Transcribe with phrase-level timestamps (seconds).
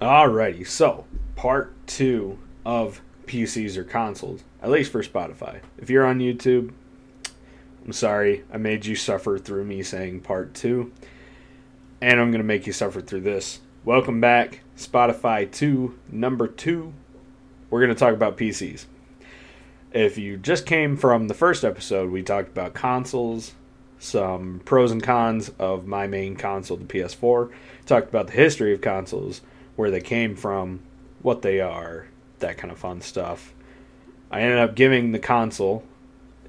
[0.00, 1.04] Alrighty, so
[1.36, 5.60] part two of PCs or consoles, at least for Spotify.
[5.76, 6.72] If you're on YouTube,
[7.84, 10.90] I'm sorry, I made you suffer through me saying part two,
[12.00, 13.60] and I'm going to make you suffer through this.
[13.84, 16.94] Welcome back, Spotify 2, number two.
[17.68, 18.86] We're going to talk about PCs.
[19.92, 23.52] If you just came from the first episode, we talked about consoles,
[23.98, 27.52] some pros and cons of my main console, the PS4.
[27.84, 29.42] Talked about the history of consoles,
[29.80, 30.78] where they came from,
[31.22, 32.06] what they are,
[32.40, 33.54] that kind of fun stuff.
[34.30, 35.84] I ended up giving the console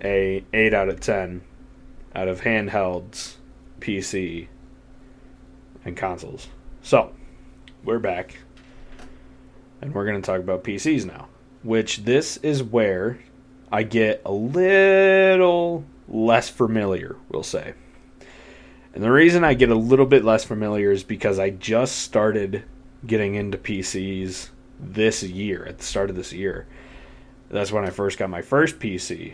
[0.03, 1.41] a 8 out of 10
[2.13, 3.35] out of handhelds,
[3.79, 4.49] PC,
[5.85, 6.49] and consoles.
[6.81, 7.13] So,
[7.85, 8.37] we're back.
[9.79, 11.29] And we're going to talk about PCs now,
[11.63, 13.19] which this is where
[13.71, 17.75] I get a little less familiar, we'll say.
[18.93, 22.65] And the reason I get a little bit less familiar is because I just started
[23.05, 26.67] getting into PCs this year, at the start of this year.
[27.49, 29.33] That's when I first got my first PC.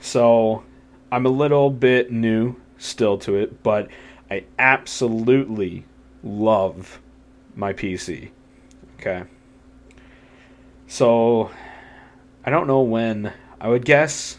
[0.00, 0.64] So
[1.10, 3.88] I'm a little bit new still to it, but
[4.30, 5.84] I absolutely
[6.22, 7.00] love
[7.54, 8.30] my PC.
[8.98, 9.24] Okay.
[10.86, 11.50] So
[12.44, 13.32] I don't know when.
[13.60, 14.38] I would guess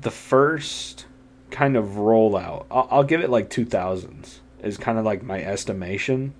[0.00, 1.06] the first
[1.50, 2.66] kind of rollout.
[2.70, 6.34] I'll, give it like 2000s is kind of like my estimation.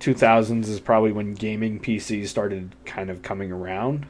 [0.00, 4.06] 2000s is probably when gaming PCs started kind of coming around.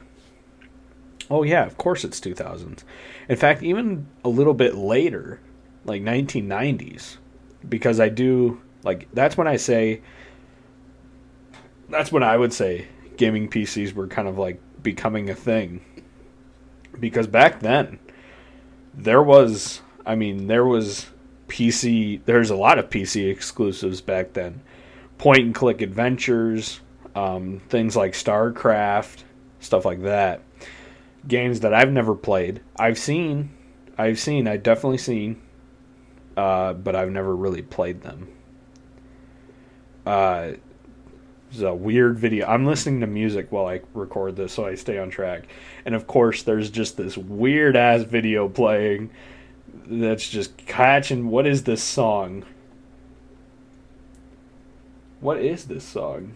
[1.29, 2.83] Oh yeah, of course it's 2000s.
[3.27, 5.39] In fact, even a little bit later,
[5.85, 7.17] like 1990s,
[7.67, 10.01] because I do like that's when I say
[11.89, 15.81] that's when I would say gaming PCs were kind of like becoming a thing.
[16.99, 17.99] Because back then
[18.93, 21.07] there was I mean, there was
[21.47, 24.61] PC there's a lot of PC exclusives back then.
[25.17, 26.79] Point and click adventures,
[27.15, 29.23] um, things like StarCraft,
[29.59, 30.41] stuff like that
[31.27, 32.61] games that I've never played.
[32.77, 33.49] I've seen,
[33.97, 35.41] I've seen, I've definitely seen,
[36.35, 38.29] uh, but I've never really played them.
[40.05, 40.53] Uh,
[41.51, 42.47] it's a weird video.
[42.47, 45.47] I'm listening to music while I record this, so I stay on track.
[45.85, 49.11] And of course, there's just this weird ass video playing
[49.85, 51.29] that's just catching.
[51.29, 52.43] What is this song?
[55.19, 56.35] What is this song?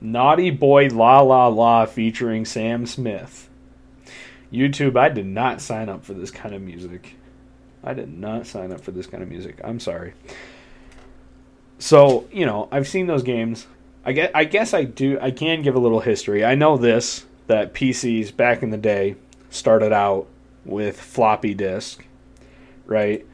[0.00, 3.48] Naughty Boy La La La featuring Sam Smith.
[4.52, 7.16] YouTube, I did not sign up for this kind of music.
[7.82, 9.60] I did not sign up for this kind of music.
[9.64, 10.12] I'm sorry.
[11.78, 13.66] So, you know, I've seen those games.
[14.04, 16.44] I guess, I guess I do I can give a little history.
[16.44, 19.16] I know this that PCs back in the day
[19.48, 20.26] started out
[20.64, 22.06] with floppy disk,
[22.84, 23.26] right?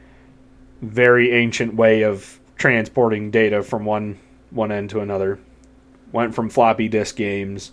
[0.81, 4.19] Very ancient way of transporting data from one
[4.51, 5.39] one end to another
[6.11, 7.71] went from floppy disk games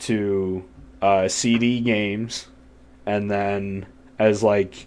[0.00, 0.64] to
[1.02, 2.48] uh, CD games,
[3.06, 3.86] and then
[4.18, 4.86] as like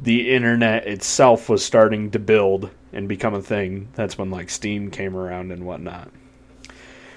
[0.00, 4.90] the internet itself was starting to build and become a thing, that's when like Steam
[4.90, 6.10] came around and whatnot.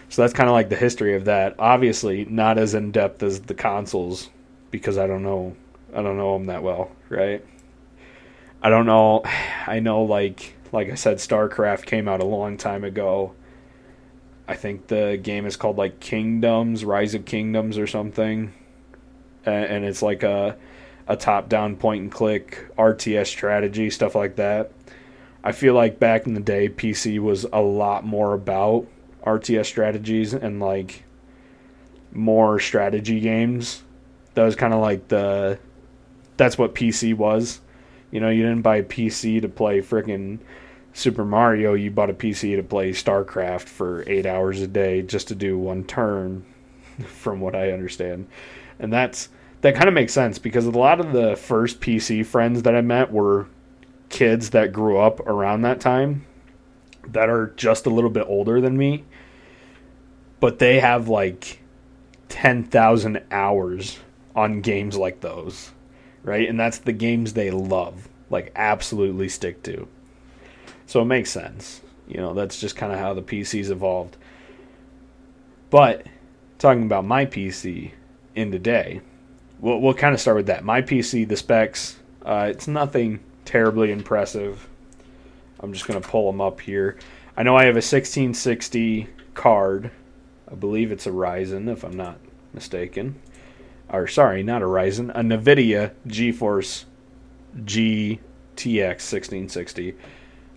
[0.10, 1.56] So that's kind of like the history of that.
[1.60, 4.30] Obviously, not as in depth as the consoles
[4.72, 5.56] because I don't know,
[5.94, 7.44] I don't know them that well, right?
[8.62, 9.24] I don't know.
[9.68, 13.34] I know like like I said, StarCraft came out a long time ago
[14.47, 18.53] I think the game is called like Kingdoms, Rise of Kingdoms or something.
[19.46, 20.58] And it's like a
[21.08, 24.72] a top-down point and click RTS strategy stuff like that.
[25.44, 28.88] I feel like back in the day PC was a lot more about
[29.24, 31.03] RTS strategies and like
[32.12, 33.84] more strategy games.
[34.34, 35.59] That was kind of like the
[36.38, 37.62] that's what PC was.
[38.12, 40.40] You know, you didn't buy a PC to play freaking
[40.96, 45.28] Super Mario, you bought a PC to play StarCraft for eight hours a day just
[45.28, 46.46] to do one turn,
[47.06, 48.28] from what I understand.
[48.80, 49.28] And that's
[49.60, 52.80] that kind of makes sense because a lot of the first PC friends that I
[52.80, 53.48] met were
[54.08, 56.26] kids that grew up around that time
[57.10, 59.04] that are just a little bit older than me,
[60.40, 61.59] but they have like
[62.30, 64.00] 10,000 hours
[64.34, 65.72] on games like those,
[66.24, 66.48] right?
[66.48, 69.90] And that's the games they love, like absolutely stick to.
[70.87, 71.82] So it makes sense.
[72.08, 74.17] You know, that's just kind of how the PC's evolved.
[75.70, 76.05] But
[76.59, 77.91] talking about my PC
[78.35, 79.02] in today,
[79.59, 80.64] we'll, we'll kind of start with that.
[80.64, 84.67] My PC, the specs, uh, it's nothing terribly impressive.
[85.59, 86.97] I'm just going to pull them up here.
[87.35, 89.91] I know I have a 1660 card.
[90.49, 92.17] I believe it's a Ryzen, if I'm not
[92.53, 93.20] mistaken.
[93.90, 96.85] Or, sorry, not a Ryzen, a NVIDIA GeForce
[97.58, 98.20] GTX
[98.58, 99.96] 1660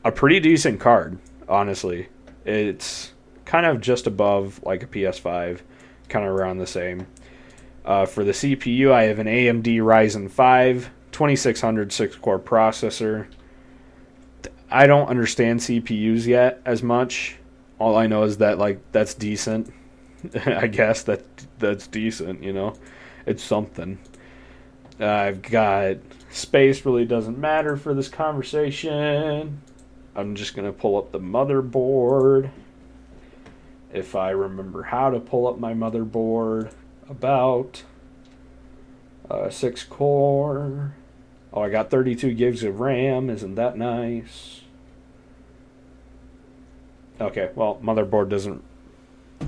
[0.04, 1.18] a pretty decent card,
[1.48, 2.08] honestly.
[2.44, 3.12] It's
[3.44, 5.60] kind of just above like a PS5,
[6.08, 7.06] kind of around the same.
[7.84, 13.26] Uh, for the CPU, I have an AMD Ryzen 5 2600 6 core processor.
[14.70, 17.36] I don't understand CPUs yet as much.
[17.78, 19.72] All I know is that like that's decent.
[20.46, 21.24] I guess that
[21.58, 22.74] that's decent, you know.
[23.24, 23.98] It's something.
[25.00, 25.96] I've got
[26.30, 29.62] space really doesn't matter for this conversation.
[30.18, 32.50] I'm just going to pull up the motherboard.
[33.92, 36.72] If I remember how to pull up my motherboard,
[37.08, 37.84] about
[39.30, 40.96] uh, 6 core.
[41.52, 43.30] Oh, I got 32 gigs of RAM.
[43.30, 44.62] Isn't that nice?
[47.20, 48.64] Okay, well, motherboard doesn't.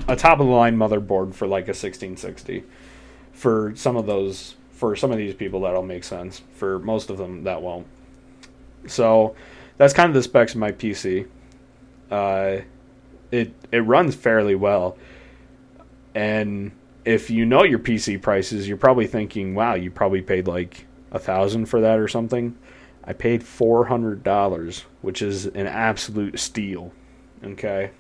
[0.07, 2.63] A top of the line motherboard for like a 1660.
[3.33, 6.43] For some of those, for some of these people, that'll make sense.
[6.55, 7.89] For most of them, that won't.
[8.87, 9.35] So,
[9.81, 11.27] that's kind of the specs of my PC.
[12.11, 12.59] Uh,
[13.31, 14.99] it it runs fairly well,
[16.15, 16.73] and
[17.07, 21.19] if you know your PC prices, you're probably thinking, "Wow, you probably paid like a
[21.19, 22.59] thousand for that or something."
[23.05, 26.93] I paid four hundred dollars, which is an absolute steal.
[27.43, 27.91] Okay,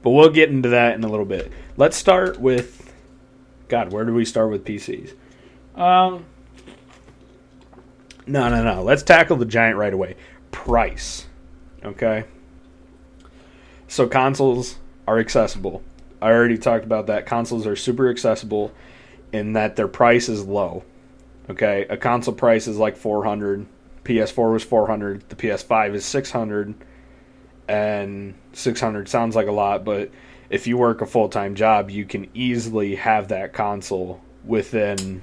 [0.00, 1.50] but we'll get into that in a little bit.
[1.76, 2.94] Let's start with
[3.66, 3.92] God.
[3.92, 5.12] Where do we start with PCs?
[5.74, 6.24] Um,
[8.28, 8.84] no, no, no.
[8.84, 10.14] Let's tackle the giant right away
[10.56, 11.26] price.
[11.84, 12.24] Okay?
[13.88, 15.82] So consoles are accessible.
[16.20, 17.26] I already talked about that.
[17.26, 18.72] Consoles are super accessible
[19.32, 20.82] in that their price is low.
[21.50, 21.86] Okay?
[21.90, 23.66] A console price is like 400.
[24.02, 25.28] PS4 was 400.
[25.28, 26.74] The PS5 is 600.
[27.68, 30.10] And 600 sounds like a lot, but
[30.48, 35.22] if you work a full-time job, you can easily have that console within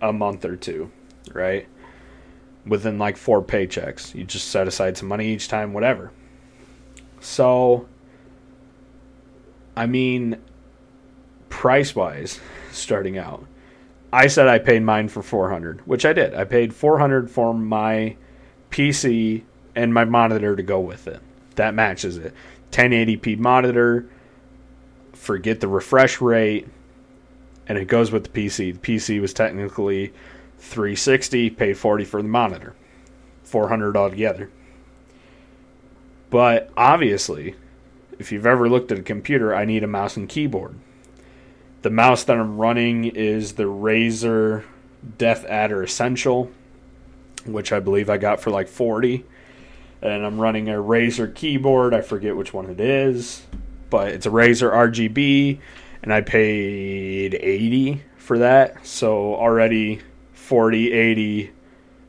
[0.00, 0.90] a month or two,
[1.32, 1.66] right?
[2.66, 4.14] Within like four paychecks.
[4.14, 6.12] You just set aside some money each time, whatever.
[7.20, 7.88] So,
[9.76, 10.38] I mean,
[11.48, 12.40] price wise,
[12.72, 13.46] starting out,
[14.12, 16.34] I said I paid mine for 400, which I did.
[16.34, 18.16] I paid 400 for my
[18.70, 19.42] PC
[19.74, 21.20] and my monitor to go with it.
[21.56, 22.34] That matches it.
[22.70, 24.08] 1080p monitor,
[25.12, 26.68] forget the refresh rate,
[27.66, 28.74] and it goes with the PC.
[28.74, 30.12] The PC was technically
[30.64, 32.74] 360, paid 40 for the monitor.
[33.44, 34.50] 400 altogether.
[36.30, 37.54] But obviously,
[38.18, 40.74] if you've ever looked at a computer, I need a mouse and keyboard.
[41.82, 44.64] The mouse that I'm running is the Razer
[45.18, 46.50] DeathAdder Essential,
[47.46, 49.24] which I believe I got for like 40.
[50.02, 51.94] And I'm running a Razer keyboard.
[51.94, 53.42] I forget which one it is,
[53.90, 55.60] but it's a Razer RGB,
[56.02, 58.86] and I paid 80 for that.
[58.86, 60.00] So already
[60.44, 61.52] 40, 80,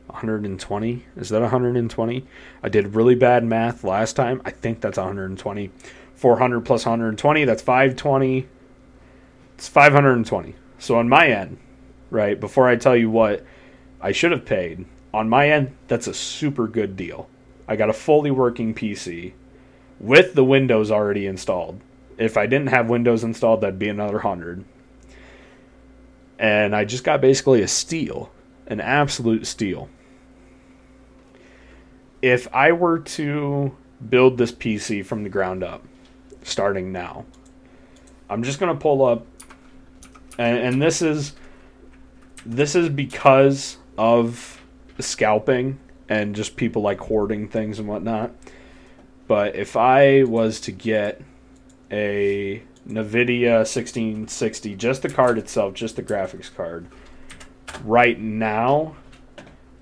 [0.08, 1.06] 120.
[1.16, 2.26] Is that 120?
[2.62, 4.42] I did really bad math last time.
[4.44, 5.70] I think that's 120.
[6.14, 8.46] 400 plus 120, that's 520.
[9.54, 10.54] It's 520.
[10.78, 11.56] So on my end,
[12.10, 13.42] right, before I tell you what
[14.02, 14.84] I should have paid,
[15.14, 17.30] on my end, that's a super good deal.
[17.66, 19.32] I got a fully working PC
[19.98, 21.80] with the Windows already installed.
[22.18, 24.66] If I didn't have Windows installed, that'd be another 100
[26.38, 28.30] and I just got basically a steal,
[28.66, 29.88] an absolute steal.
[32.22, 33.76] If I were to
[34.08, 35.84] build this PC from the ground up,
[36.42, 37.24] starting now,
[38.28, 39.26] I'm just gonna pull up,
[40.38, 41.34] and, and this is
[42.44, 44.62] this is because of
[44.98, 45.78] scalping
[46.08, 48.32] and just people like hoarding things and whatnot.
[49.26, 51.20] But if I was to get
[51.90, 56.86] a NVIDIA 1660, just the card itself, just the graphics card.
[57.84, 58.96] Right now,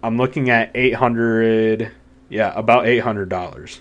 [0.02, 1.92] I'm looking at 800,
[2.28, 3.80] yeah, about $800.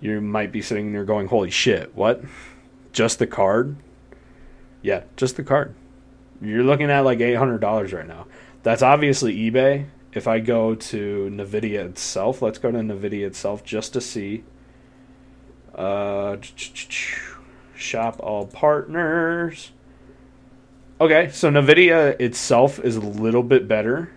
[0.00, 2.22] You might be sitting there going, holy shit, what?
[2.92, 3.76] Just the card?
[4.82, 5.74] Yeah, just the card.
[6.40, 8.26] You're looking at like $800 right now.
[8.62, 9.86] That's obviously eBay.
[10.12, 14.44] If I go to NVIDIA itself, let's go to NVIDIA itself just to see.
[15.74, 16.36] Uh,
[17.82, 19.72] Shop all partners.
[21.00, 24.12] Okay, so NVIDIA itself is a little bit better.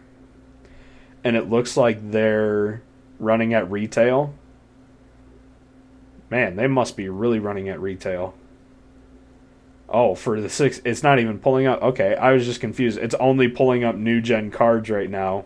[1.24, 2.84] And it looks like they're
[3.20, 4.36] running at retail.
[6.30, 8.36] Man, they must be really running at retail.
[9.90, 11.82] Oh, for the six, it's not even pulling up.
[11.82, 13.00] Okay, I was just confused.
[13.00, 15.46] It's only pulling up new gen cards right now,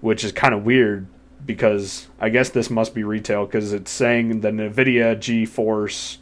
[0.00, 1.06] which is kind of weird
[1.44, 6.18] because I guess this must be retail because it's saying the NVIDIA GeForce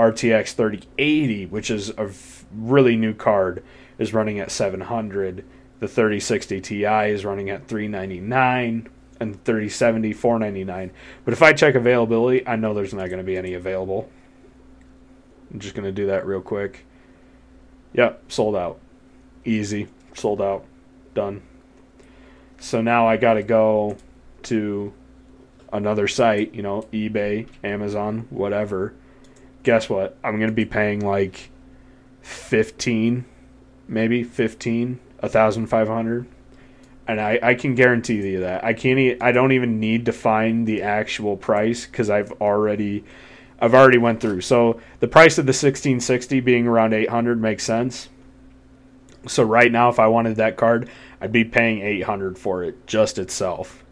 [0.00, 2.10] RTX 3080, which is a
[2.52, 3.62] really new card,
[3.98, 5.44] is running at 700.
[5.80, 8.88] The 3060 Ti is running at 399,
[9.20, 10.90] and 3070 499
[11.26, 14.08] but if i check availability i know there's not going to be any available.
[15.52, 16.86] I'm just going to do that real quick.
[17.92, 18.80] Yep sold out.
[19.44, 20.64] Easy sold out.
[21.12, 21.42] Done.
[22.58, 23.98] So now i got to go
[24.44, 24.94] to
[25.72, 28.94] another site you know ebay amazon whatever
[29.62, 31.50] guess what i'm going to be paying like
[32.22, 33.24] 15
[33.88, 36.26] maybe 15 1500
[37.10, 40.12] and I, I can guarantee you that I can't e- I don't even need to
[40.12, 43.04] find the actual price because I've already
[43.60, 44.42] I've already went through.
[44.42, 48.08] So the price of the 1660 being around 800 makes sense.
[49.26, 50.88] So right now, if I wanted that card,
[51.20, 53.84] I'd be paying 800 for it just itself.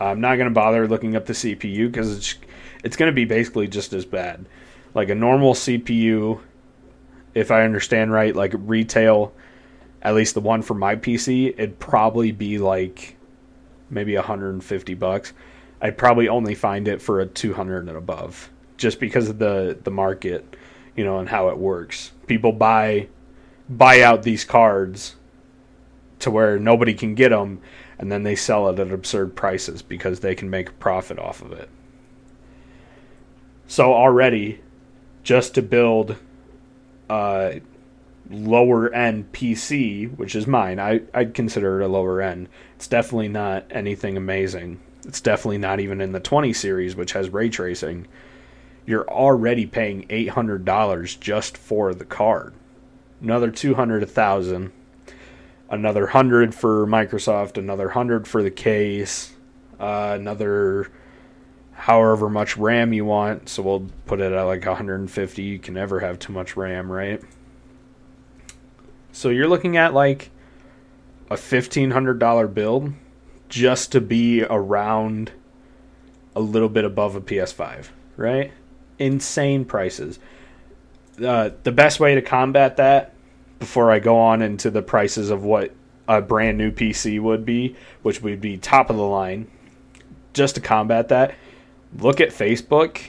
[0.00, 2.34] I'm not gonna bother looking up the CPU because it's
[2.82, 4.46] it's gonna be basically just as bad.
[4.94, 6.40] Like a normal CPU,
[7.34, 9.32] if I understand right, like retail
[10.02, 13.16] at least the one for my PC, it'd probably be like
[13.88, 15.32] maybe 150 bucks.
[15.80, 19.90] I'd probably only find it for a 200 and above just because of the the
[19.90, 20.56] market,
[20.96, 22.12] you know, and how it works.
[22.26, 23.08] People buy
[23.68, 25.14] buy out these cards
[26.18, 27.60] to where nobody can get them
[27.98, 31.42] and then they sell it at absurd prices because they can make a profit off
[31.42, 31.68] of it.
[33.68, 34.60] So already
[35.22, 36.16] just to build
[37.08, 37.60] a
[38.30, 42.48] lower end PC, which is mine, I, I'd consider it a lower end.
[42.76, 44.80] It's definitely not anything amazing.
[45.04, 48.06] It's definitely not even in the 20 series, which has ray tracing.
[48.86, 52.54] You're already paying $800 just for the card.
[53.20, 54.72] Another 200 a thousand.
[55.68, 59.32] Another 100 for Microsoft, another 100 for the case,
[59.80, 60.90] uh, another
[61.82, 63.48] however much RAM you want.
[63.48, 65.42] So we'll put it at like 150.
[65.42, 67.20] You can never have too much RAM, right?
[69.10, 70.30] So you're looking at like
[71.28, 72.92] a $1,500 build
[73.48, 75.32] just to be around
[76.36, 78.52] a little bit above a PS5, right?
[79.00, 80.20] Insane prices.
[81.20, 83.12] Uh, the best way to combat that,
[83.58, 85.74] before I go on into the prices of what
[86.06, 89.50] a brand new PC would be, which would be top of the line,
[90.32, 91.34] just to combat that,
[91.98, 93.00] look at Facebook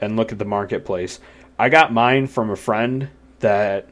[0.00, 1.20] and look at the marketplace.
[1.58, 3.08] I got mine from a friend
[3.40, 3.88] that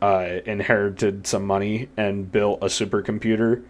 [0.00, 3.64] uh, inherited some money and built a supercomputer,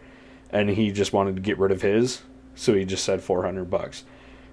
[0.50, 2.23] and he just wanted to get rid of his,
[2.55, 4.05] so he just said 400 bucks.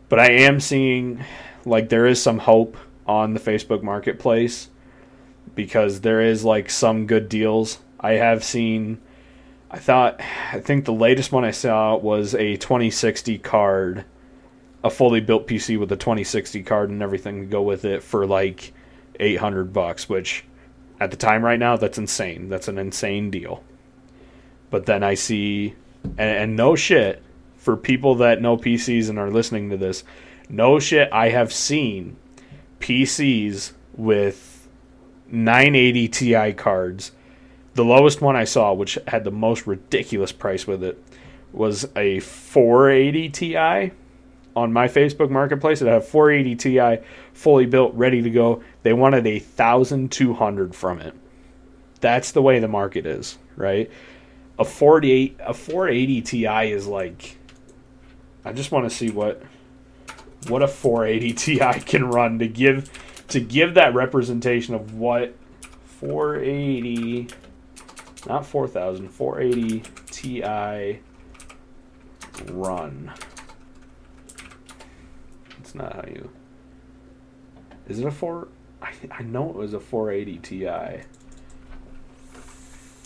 [0.09, 1.23] But I am seeing
[1.65, 4.69] like there is some hope on the Facebook marketplace
[5.55, 7.79] because there is like some good deals.
[7.99, 9.01] I have seen
[9.69, 10.21] I thought
[10.53, 14.05] I think the latest one I saw was a 2060 card,
[14.83, 18.25] a fully built PC with a 2060 card and everything to go with it for
[18.25, 18.73] like
[19.19, 20.45] 800 bucks, which
[20.99, 22.49] at the time right now, that's insane.
[22.49, 23.63] That's an insane deal.
[24.69, 27.21] But then I see, and, and no shit,
[27.57, 30.03] for people that know PCs and are listening to this,
[30.49, 32.15] no shit, I have seen
[32.79, 34.67] PCs with
[35.29, 37.11] 980 Ti cards.
[37.73, 41.03] The lowest one I saw, which had the most ridiculous price with it,
[41.51, 43.91] was a 480 Ti
[44.57, 45.83] on my Facebook Marketplace.
[45.83, 48.63] It have 480 Ti fully built, ready to go.
[48.81, 51.13] They wanted a thousand two hundred from it.
[52.01, 53.91] That's the way the market is, right?
[54.57, 57.37] A 48 a 480 Ti is like
[58.43, 59.43] I just want to see what
[60.47, 62.89] what a 480 Ti can run to give
[63.27, 65.35] to give that representation of what
[65.85, 67.27] 480
[68.25, 70.99] not 4000 480 Ti
[72.51, 73.13] run.
[75.67, 76.29] It's not how you
[77.89, 78.47] is it a four?
[78.81, 80.65] I, I know it was a 480 Ti.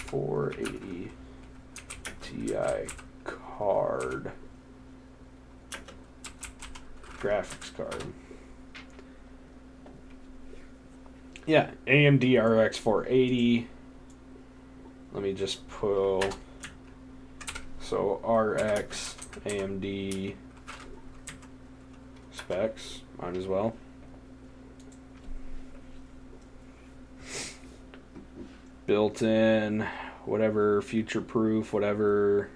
[0.05, 1.11] 480
[2.21, 2.55] Ti
[3.23, 4.31] card.
[7.19, 8.03] Graphics card.
[11.47, 13.67] Yeah, AMD RX 480.
[15.13, 16.23] Let me just pull.
[17.79, 19.15] So RX
[19.45, 20.35] AMD
[22.51, 23.73] specs, might as well.
[28.87, 29.87] built in,
[30.25, 32.49] whatever future proof, whatever.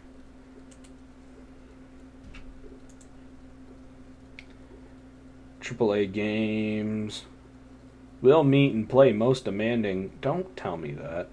[5.62, 7.24] AAA games
[8.22, 10.12] will meet and play most demanding.
[10.20, 11.30] Don't tell me that.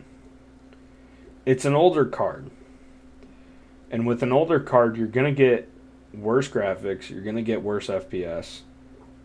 [1.44, 2.48] It's an older card.
[3.90, 5.68] And with an older card, you're going to get
[6.14, 8.60] worse graphics, you're going to get worse FPS.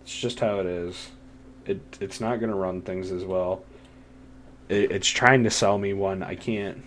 [0.03, 1.09] It's just how it is.
[1.65, 3.63] It it's not going to run things as well
[4.69, 6.23] it, it's trying to sell me one.
[6.23, 6.83] I can't.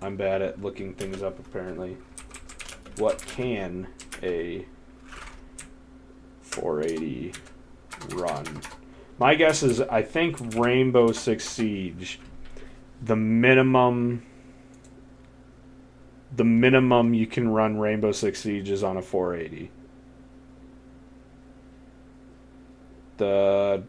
[0.00, 1.96] I'm bad at looking things up apparently.
[2.98, 3.86] What can
[4.22, 4.66] a
[6.42, 7.32] 480
[8.10, 8.60] run?
[9.18, 12.18] My guess is I think Rainbow Six Siege,
[13.02, 14.24] the minimum
[16.34, 19.70] the minimum you can run Rainbow Six Siege is on a 480.
[23.18, 23.82] The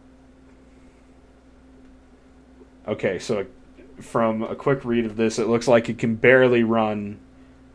[2.86, 3.46] Okay, so
[4.02, 7.20] from a quick read of this, it looks like it can barely run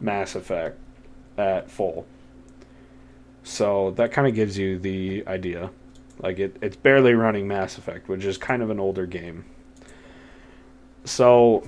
[0.01, 0.79] Mass Effect
[1.39, 2.07] at full.
[3.43, 5.71] So that kind of gives you the idea.
[6.21, 9.47] Like it, it's barely running Mass Effect, which is kind of an older game.
[11.05, 11.67] So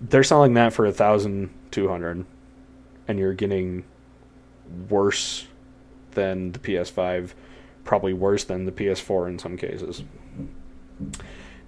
[0.00, 2.26] they're selling that for a thousand two hundred,
[3.08, 3.84] and you're getting
[4.88, 5.46] worse
[6.12, 7.32] than the PS5,
[7.84, 10.02] probably worse than the PS4 in some cases.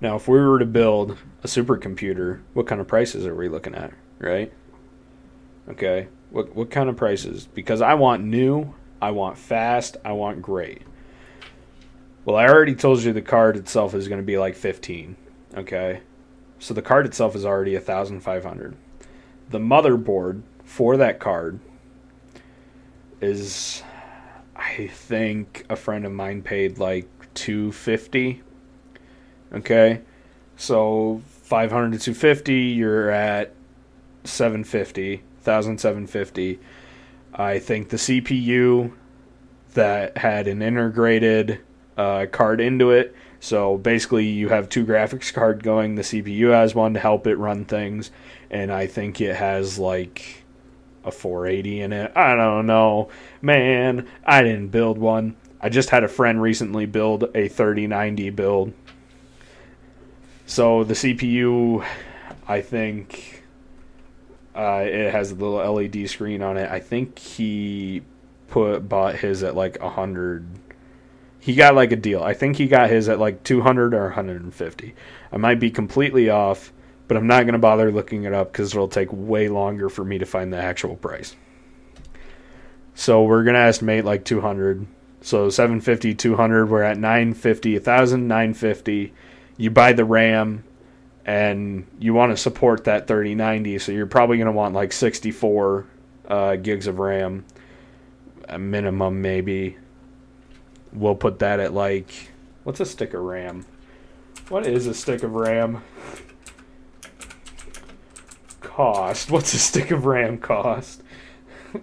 [0.00, 3.74] Now, if we were to build a supercomputer, what kind of prices are we looking
[3.74, 4.52] at, right?
[5.68, 6.08] Okay.
[6.30, 7.46] What what kind of prices?
[7.46, 10.82] Because I want new, I want fast, I want great.
[12.24, 15.14] Well, I already told you the card itself is going to be like 15,
[15.56, 16.00] okay?
[16.58, 18.76] So the card itself is already 1500.
[19.50, 20.42] The motherboard
[20.74, 21.60] for that card
[23.20, 23.82] is
[24.56, 28.42] I think a friend of mine paid like 250
[29.54, 30.00] Okay,
[30.56, 33.54] so 500 to 250, you're at
[34.24, 36.58] 750, 1750.
[37.34, 38.92] I think the CPU
[39.74, 41.60] that had an integrated
[41.96, 43.14] uh, card into it.
[43.38, 45.94] So basically, you have two graphics card going.
[45.94, 48.10] The CPU has one to help it run things,
[48.50, 50.43] and I think it has like
[51.04, 52.12] a 480 in it.
[52.16, 53.08] I don't know,
[53.42, 54.08] man.
[54.24, 55.36] I didn't build one.
[55.60, 58.72] I just had a friend recently build a 3090 build
[60.46, 61.84] so the CPU,
[62.46, 63.42] I think,
[64.54, 66.70] uh, it has a little LED screen on it.
[66.70, 68.02] I think he
[68.48, 70.46] put bought his at like a hundred.
[71.40, 72.22] He got like a deal.
[72.22, 74.94] I think he got his at like two hundred or hundred and fifty.
[75.32, 76.72] I might be completely off,
[77.08, 80.18] but I'm not gonna bother looking it up because it'll take way longer for me
[80.18, 81.36] to find the actual price.
[82.94, 84.86] So we're gonna estimate like two hundred.
[85.20, 86.68] So 750, 200.
[86.68, 89.14] We're at 950, 1,000, 950
[89.56, 90.64] you buy the RAM
[91.24, 95.86] and you want to support that 3090, so you're probably going to want like 64
[96.28, 97.44] uh, gigs of RAM,
[98.48, 99.78] a minimum maybe.
[100.92, 102.12] We'll put that at like
[102.64, 103.64] what's a stick of RAM?
[104.48, 105.82] What is a stick of RAM?
[108.74, 109.30] Cost.
[109.30, 111.00] What's a stick of RAM cost?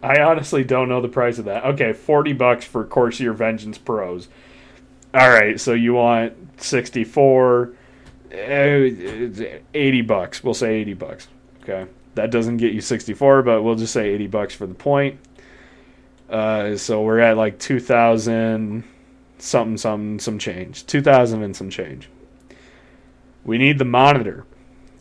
[0.04, 1.64] I honestly don't know the price of that.
[1.64, 4.28] Okay, 40 bucks for Corsair Vengeance Pros.
[5.14, 7.74] All right, so you want 64
[8.34, 8.90] uh,
[9.74, 10.44] 80 bucks.
[10.44, 11.28] We'll say 80 bucks.
[11.64, 11.88] Okay.
[12.16, 15.18] That doesn't get you 64, but we'll just say 80 bucks for the point.
[16.30, 18.84] Uh, so we're at like 2000
[19.38, 20.86] something something some change.
[20.88, 22.10] 2000 and some change.
[23.46, 24.46] We need the monitor,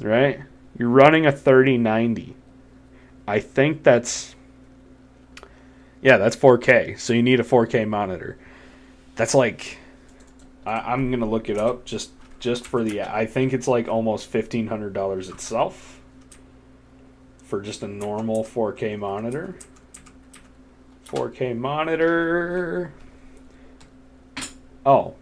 [0.00, 0.40] right?
[0.80, 2.34] You're running a 3090.
[3.28, 4.34] I think that's
[6.00, 6.98] yeah, that's 4K.
[6.98, 8.38] So you need a 4K monitor.
[9.14, 9.76] That's like
[10.64, 13.02] I, am gonna look it up just just for the.
[13.02, 16.00] I think it's like almost fifteen hundred dollars itself
[17.44, 19.56] for just a normal 4K monitor.
[21.06, 22.94] 4K monitor.
[24.86, 25.14] Oh.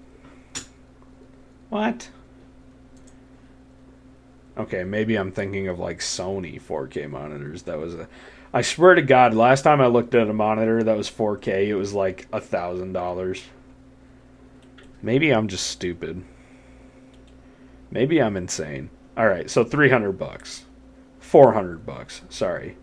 [1.68, 2.10] What?
[4.58, 7.62] Okay, maybe I'm thinking of like Sony 4K monitors.
[7.62, 8.08] That was a.
[8.52, 11.74] I swear to God, last time I looked at a monitor that was 4K, it
[11.76, 13.44] was like a thousand dollars.
[15.00, 16.24] Maybe I'm just stupid.
[17.90, 18.90] Maybe I'm insane.
[19.16, 20.64] All right, so 300 bucks.
[21.20, 22.22] 400 bucks.
[22.28, 22.76] Sorry.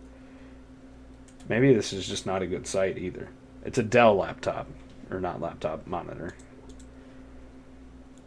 [1.48, 3.28] Maybe this is just not a good site either.
[3.64, 4.66] It's a Dell laptop
[5.10, 6.34] or not laptop monitor.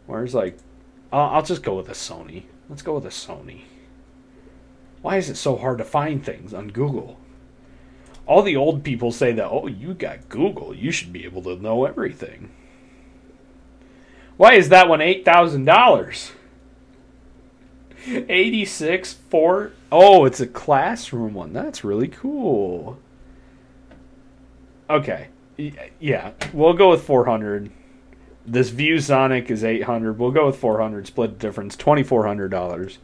[0.06, 0.56] Where's like
[1.12, 2.44] I'll, I'll just go with a Sony.
[2.70, 3.62] Let's go with a Sony.
[5.02, 7.18] Why is it so hard to find things on Google?
[8.26, 10.72] All the old people say that, oh, you got Google.
[10.72, 12.50] You should be able to know everything.
[14.36, 16.30] Why is that one $8,000?
[18.06, 21.52] 86 4 Oh, it's a classroom one.
[21.52, 22.98] That's really cool.
[24.88, 25.28] Okay.
[25.98, 27.72] Yeah, we'll go with 400
[28.50, 30.18] this ViewSonic is 800.
[30.18, 31.06] We'll go with 400.
[31.06, 31.76] Split difference.
[31.76, 32.98] $2,400.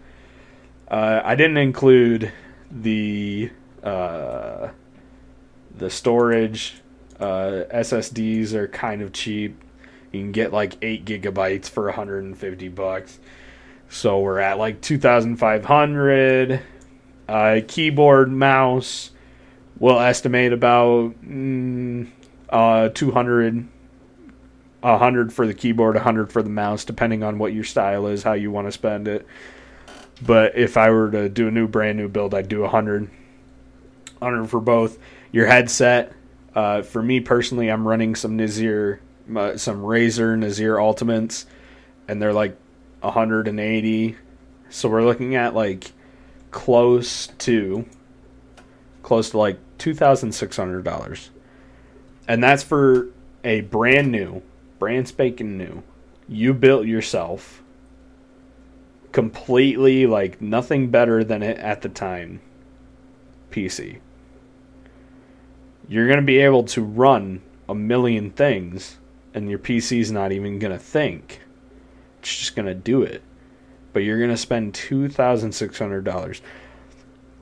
[0.89, 2.33] Uh, I didn't include
[2.71, 3.51] the
[3.83, 4.69] uh,
[5.77, 6.83] the storage.
[7.21, 9.63] Uh, SSDs are kind of cheap.
[10.11, 13.21] You can get like eight gigabytes for 150 bucks.
[13.89, 16.61] So we're at like 2,500.
[17.29, 19.11] Uh, keyboard, mouse,
[19.79, 22.09] we'll estimate about mm,
[22.49, 23.69] uh, 200
[24.93, 28.35] 100 for the keyboard, 100 for the mouse, depending on what your style is, how
[28.35, 29.27] you want to spend it.
[30.23, 33.11] But if I were to do a new brand new build, I'd do 100.
[34.19, 34.99] 100 for both.
[35.33, 36.13] Your headset,
[36.55, 39.01] uh, for me personally, I'm running some Nazir,
[39.35, 41.47] uh, some Razer Nazir Ultimates,
[42.09, 42.57] and they're like
[43.01, 44.17] 180.
[44.71, 45.93] So we're looking at like
[46.51, 47.85] close to,
[49.03, 51.29] close to like $2,600.
[52.29, 53.09] And that's for
[53.45, 54.43] a brand new
[54.79, 55.83] brand spanking new,
[56.29, 57.63] you built yourself
[59.13, 62.41] completely like nothing better than it at the time
[63.51, 63.99] PC.
[65.89, 68.99] You're going to be able to run a million things
[69.33, 71.41] and your PC's not even going to think.
[72.19, 73.23] It's just going to do it.
[73.93, 76.41] But you're going to spend $2,600.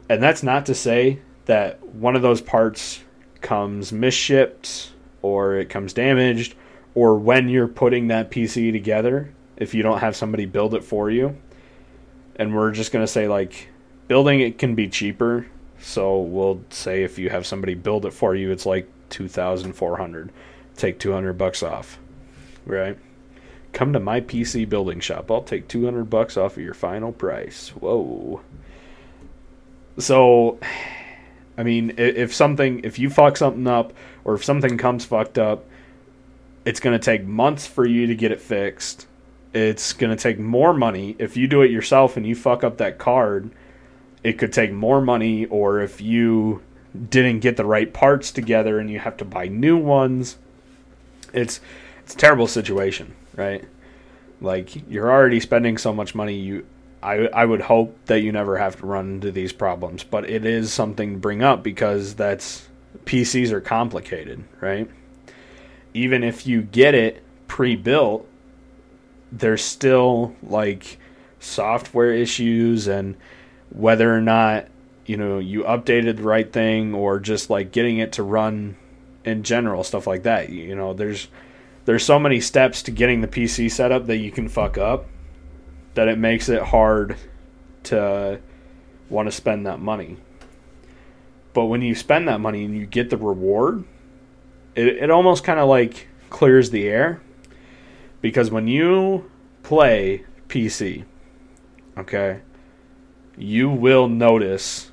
[0.09, 3.03] And that's not to say that one of those parts
[3.41, 4.91] comes misshipped
[5.23, 6.55] or it comes damaged
[6.95, 11.11] or when you're putting that PC together, if you don't have somebody build it for
[11.11, 11.37] you.
[12.37, 13.69] And we're just going to say, like,
[14.09, 15.47] building it can be cheaper.
[15.81, 20.33] So we'll say if you have somebody build it for you, it's like 2400
[20.77, 21.99] Take 200 bucks off.
[22.67, 22.99] Right?
[23.73, 25.31] Come to my PC building shop.
[25.31, 27.69] I'll take 200 bucks off of your final price.
[27.71, 28.41] Whoa.
[29.99, 30.59] So,
[31.57, 33.93] I mean, if something, if you fuck something up,
[34.25, 35.65] or if something comes fucked up,
[36.65, 39.07] it's going to take months for you to get it fixed.
[39.53, 41.15] It's going to take more money.
[41.19, 43.51] If you do it yourself and you fuck up that card,
[44.23, 45.47] it could take more money.
[45.47, 46.63] Or if you
[47.11, 50.39] didn't get the right parts together and you have to buy new ones,
[51.33, 51.61] it's
[52.03, 53.65] it's a terrible situation, right?
[54.41, 56.37] Like you're already spending so much money.
[56.37, 56.67] You,
[57.03, 60.45] I, I would hope that you never have to run into these problems, but it
[60.45, 62.69] is something to bring up because that's
[63.05, 64.89] PCs are complicated, right?
[65.95, 68.29] Even if you get it pre-built,
[69.31, 70.99] there's still like
[71.39, 73.17] software issues and
[73.71, 74.67] whether or not
[75.07, 78.77] you know you updated the right thing or just like getting it to run
[79.25, 80.51] in general stuff like that.
[80.51, 81.29] You know there's
[81.85, 85.07] there's so many steps to getting the PC set up that you can fuck up
[85.95, 87.17] that it makes it hard
[87.85, 88.41] to
[89.09, 90.17] want to spend that money.
[91.53, 93.85] But when you spend that money and you get the reward
[94.75, 97.21] it, it almost kind of like clears the air
[98.21, 99.31] because when you
[99.63, 101.05] play PC,
[101.97, 102.41] okay,
[103.37, 104.91] you will notice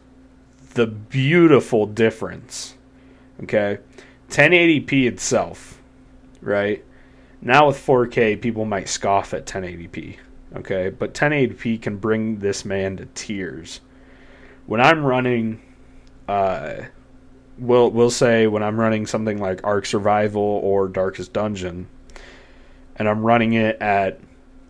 [0.74, 2.76] the beautiful difference.
[3.44, 3.80] Okay,
[4.30, 5.82] 1080p itself,
[6.41, 6.84] right?
[7.41, 10.17] Now with 4K, people might scoff at 1080p,
[10.58, 13.82] okay, but 1080p can bring this man to tears.
[14.67, 15.60] When I'm running
[16.28, 16.84] uh,
[17.62, 21.88] we'll we'll say when I'm running something like Ark Survival or Darkest Dungeon,
[22.97, 24.19] and I'm running it at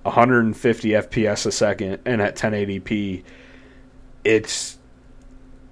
[0.04, 3.24] 150 FPS a second and at 1080p,
[4.24, 4.78] it's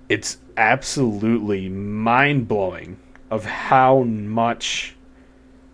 [0.07, 2.97] it's absolutely mind blowing
[3.29, 4.95] of how much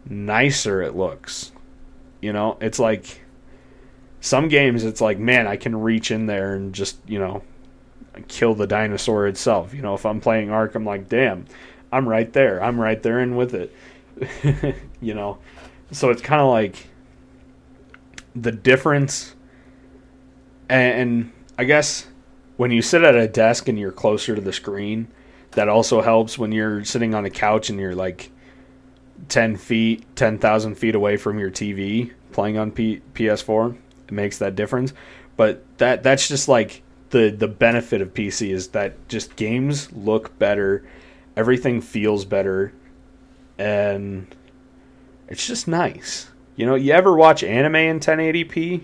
[0.09, 1.51] nicer it looks.
[2.21, 3.21] You know, it's like
[4.19, 7.43] some games it's like, man, I can reach in there and just, you know,
[8.27, 9.73] kill the dinosaur itself.
[9.73, 11.45] You know, if I'm playing Ark, I'm like, damn,
[11.91, 12.63] I'm right there.
[12.63, 13.73] I'm right there and with it.
[15.01, 15.39] you know,
[15.91, 16.87] so it's kind of like
[18.35, 19.35] the difference.
[20.69, 22.07] And I guess
[22.57, 25.07] when you sit at a desk and you're closer to the screen,
[25.51, 28.31] that also helps when you're sitting on a couch and you're like
[29.29, 33.77] 10 feet, 10,000 feet away from your TV playing on P- PS4.
[34.07, 34.93] It makes that difference.
[35.37, 36.81] But that that's just like
[37.15, 40.85] the the benefit of PC is that just games look better,
[41.37, 42.73] everything feels better,
[43.57, 44.35] and
[45.29, 46.29] it's just nice.
[46.57, 48.83] You know, you ever watch anime in 1080p?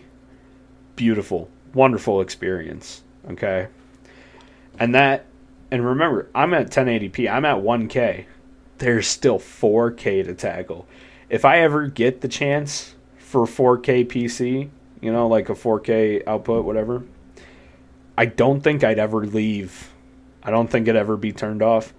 [0.96, 3.04] Beautiful, wonderful experience.
[3.30, 3.67] Okay,
[4.80, 5.26] and that,
[5.70, 7.30] and remember, I'm at 1080p.
[7.30, 8.28] I'm at 1K.
[8.78, 10.88] There's still 4K to tackle.
[11.30, 14.70] If I ever get the chance for 4K PC,
[15.02, 17.04] you know, like a 4K output, whatever,
[18.17, 19.91] I don't think I'd ever leave.
[20.43, 21.93] I don't think it'd ever be turned off.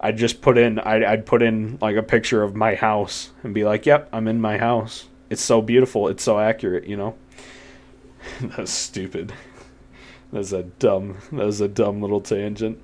[0.00, 3.52] I'd just put in I'd, I'd put in like a picture of my house and
[3.52, 5.06] be like, "Yep, I'm in my house.
[5.28, 6.08] It's so beautiful.
[6.08, 7.16] It's so accurate." You know.
[8.40, 9.32] That's stupid.
[10.32, 11.16] That's a dumb.
[11.32, 12.78] That was a dumb little tangent.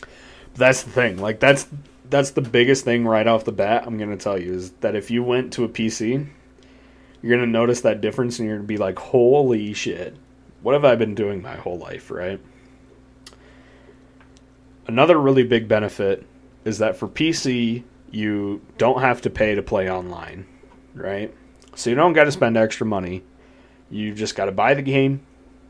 [0.00, 0.08] But
[0.54, 1.18] that's the thing.
[1.18, 1.66] Like that's
[2.08, 3.84] that's the biggest thing right off the bat.
[3.86, 6.26] I'm gonna tell you is that if you went to a PC,
[7.20, 10.16] you're gonna notice that difference, and you're gonna be like, "Holy shit!"
[10.64, 12.40] What have I been doing my whole life, right?
[14.86, 16.26] Another really big benefit
[16.64, 20.46] is that for PC, you don't have to pay to play online,
[20.94, 21.34] right?
[21.74, 23.22] So you don't got to spend extra money.
[23.90, 25.20] You just got to buy the game,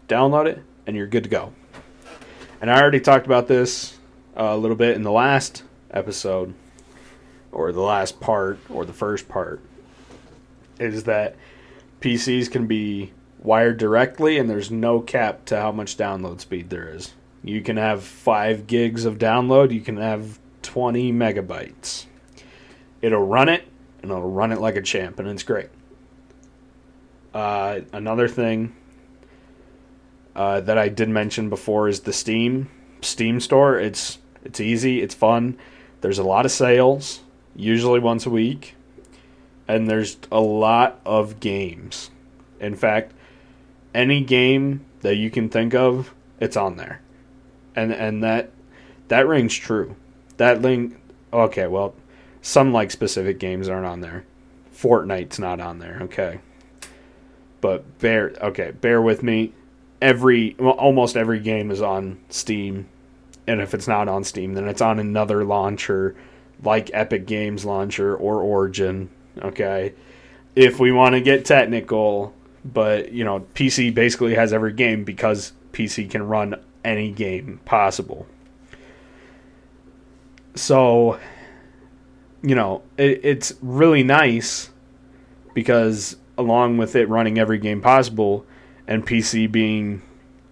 [0.06, 1.52] download it, and you're good to go.
[2.60, 3.98] And I already talked about this
[4.38, 6.54] uh, a little bit in the last episode,
[7.50, 9.60] or the last part, or the first part.
[10.78, 11.34] Is that
[12.00, 13.12] PCs can be
[13.44, 17.12] wired directly, and there's no cap to how much download speed there is.
[17.44, 22.06] You can have 5 gigs of download, you can have 20 megabytes.
[23.02, 23.68] It'll run it,
[24.02, 25.68] and it'll run it like a champ, and it's great.
[27.34, 28.74] Uh, another thing
[30.34, 32.70] uh, that I did mention before is the Steam
[33.02, 33.78] Steam store.
[33.78, 35.58] It's it's easy, it's fun.
[36.00, 37.20] There's a lot of sales,
[37.56, 38.76] usually once a week,
[39.66, 42.10] and there's a lot of games.
[42.60, 43.12] In fact,
[43.94, 47.00] any game that you can think of, it's on there,
[47.76, 48.50] and and that
[49.08, 49.96] that rings true.
[50.36, 50.98] That link.
[51.32, 51.94] Okay, well,
[52.42, 54.24] some like specific games aren't on there.
[54.74, 55.98] Fortnite's not on there.
[56.02, 56.40] Okay,
[57.60, 59.52] but bear okay, bear with me.
[60.02, 62.88] Every well, almost every game is on Steam,
[63.46, 66.16] and if it's not on Steam, then it's on another launcher,
[66.62, 69.10] like Epic Games launcher or Origin.
[69.40, 69.94] Okay,
[70.54, 75.52] if we want to get technical, but you know, PC basically has every game because
[75.72, 78.26] PC can run any game possible.
[80.54, 81.18] So,
[82.42, 84.70] you know, it, it's really nice
[85.52, 88.46] because along with it running every game possible
[88.86, 90.02] and PC being,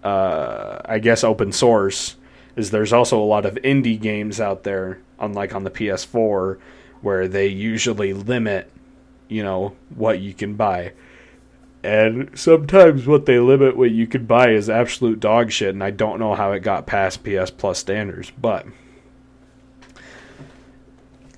[0.03, 2.15] uh, I guess, open source,
[2.55, 6.59] is there's also a lot of indie games out there, unlike on the PS4,
[7.01, 8.71] where they usually limit,
[9.27, 10.93] you know, what you can buy.
[11.83, 15.91] And sometimes what they limit what you can buy is absolute dog shit, and I
[15.91, 18.65] don't know how it got past PS Plus standards, but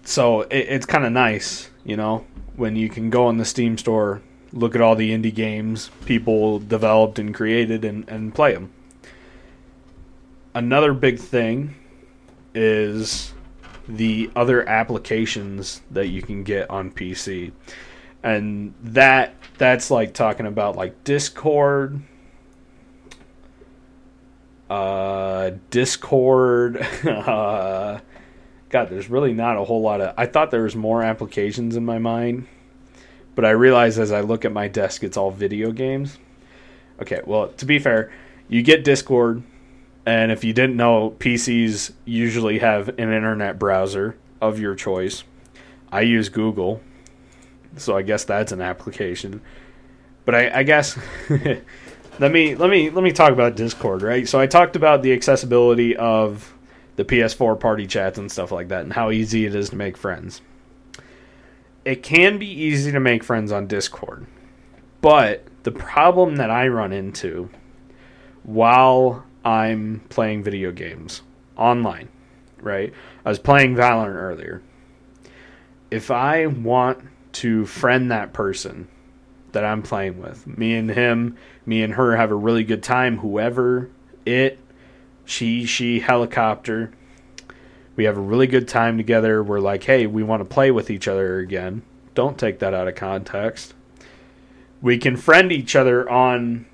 [0.04, 3.76] so it, it's kind of nice, you know, when you can go in the Steam
[3.78, 4.22] store,
[4.54, 8.72] look at all the indie games people developed and created, and, and play them.
[10.54, 11.76] Another big thing
[12.54, 13.34] is
[13.88, 17.52] the other applications that you can get on PC.
[18.26, 22.02] And that that's like talking about like Discord,
[24.68, 26.78] uh, Discord.
[27.08, 28.00] uh,
[28.70, 30.16] God, there's really not a whole lot of.
[30.18, 32.48] I thought there was more applications in my mind,
[33.36, 36.18] but I realize as I look at my desk, it's all video games.
[37.00, 38.12] Okay, well, to be fair,
[38.48, 39.44] you get Discord,
[40.04, 45.24] and if you didn't know, PCs usually have an internet browser of your choice.
[45.92, 46.82] I use Google,
[47.78, 49.42] so I guess that's an application.
[50.26, 50.98] But I, I guess
[52.20, 54.28] let me let me let me talk about Discord, right?
[54.28, 56.54] So I talked about the accessibility of
[56.96, 59.98] the PS4 party chats and stuff like that, and how easy it is to make
[59.98, 60.42] friends.
[61.84, 64.26] It can be easy to make friends on Discord,
[65.02, 67.50] but the problem that I run into
[68.44, 71.22] while I'm playing video games
[71.58, 72.10] online,
[72.62, 72.94] right?
[73.24, 74.64] I was playing Valorant earlier.
[75.92, 77.00] If I want
[77.36, 78.88] to friend that person
[79.52, 83.20] that I'm playing with, me and him, me and her have a really good time,
[83.20, 83.90] whoever
[84.26, 84.60] it,
[85.26, 86.92] she, she, helicopter.
[87.96, 89.44] We have a really good time together.
[89.44, 91.84] We're like, hey, we want to play with each other again.
[92.14, 93.74] Don't take that out of context.
[94.82, 96.66] We can friend each other on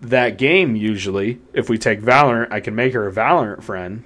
[0.00, 1.40] that game usually.
[1.52, 4.04] If we take Valorant, I can make her a Valorant friend.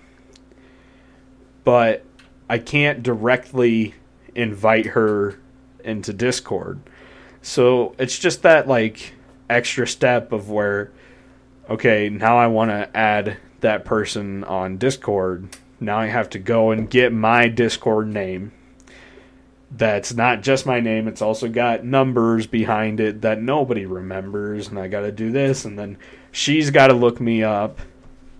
[1.64, 2.04] But
[2.48, 3.94] I can't directly
[4.34, 5.40] invite her
[5.86, 6.80] into Discord.
[7.42, 9.14] So it's just that like
[9.48, 10.92] extra step of where
[11.68, 15.56] okay, now I want to add that person on Discord.
[15.80, 18.52] Now I have to go and get my Discord name.
[19.70, 24.78] That's not just my name, it's also got numbers behind it that nobody remembers, and
[24.78, 25.98] I got to do this, and then
[26.30, 27.80] she's got to look me up,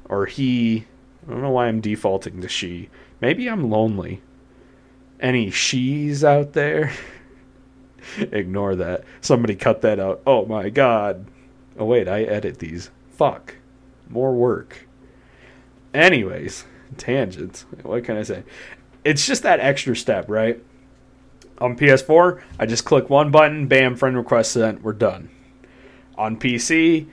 [0.09, 0.87] or he.
[1.27, 2.89] I don't know why I'm defaulting to she.
[3.21, 4.23] Maybe I'm lonely.
[5.19, 6.93] Any she's out there?
[8.19, 9.05] Ignore that.
[9.21, 10.23] Somebody cut that out.
[10.27, 11.27] Oh my god.
[11.79, 12.91] Oh wait, I edit these.
[13.11, 13.57] Fuck.
[14.09, 14.87] More work.
[15.93, 16.65] Anyways,
[16.97, 17.65] tangents.
[17.83, 18.45] What can I say?
[19.05, 20.63] It's just that extra step, right?
[21.59, 25.31] On PS4, I just click one button, bam, friend request sent, we're done.
[26.19, 27.07] On PC,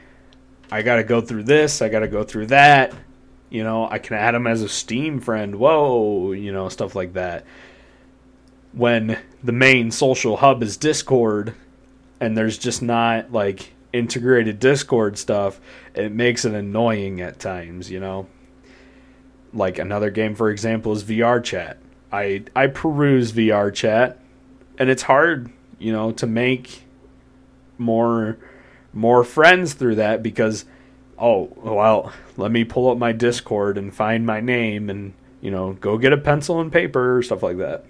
[0.70, 2.94] I got to go through this, I got to go through that.
[3.50, 5.56] You know, I can add them as a Steam friend.
[5.56, 7.46] Whoa, you know, stuff like that.
[8.72, 11.54] When the main social hub is Discord
[12.20, 15.60] and there's just not like integrated Discord stuff,
[15.94, 18.28] it makes it annoying at times, you know.
[19.54, 21.78] Like another game, for example, is VR Chat.
[22.14, 24.20] I I peruse VR chat,
[24.78, 26.84] and it's hard, you know, to make
[27.80, 28.38] more
[28.94, 30.66] more friends through that because
[31.18, 35.74] oh well, let me pull up my Discord and find my name and you know
[35.74, 37.84] go get a pencil and paper stuff like that.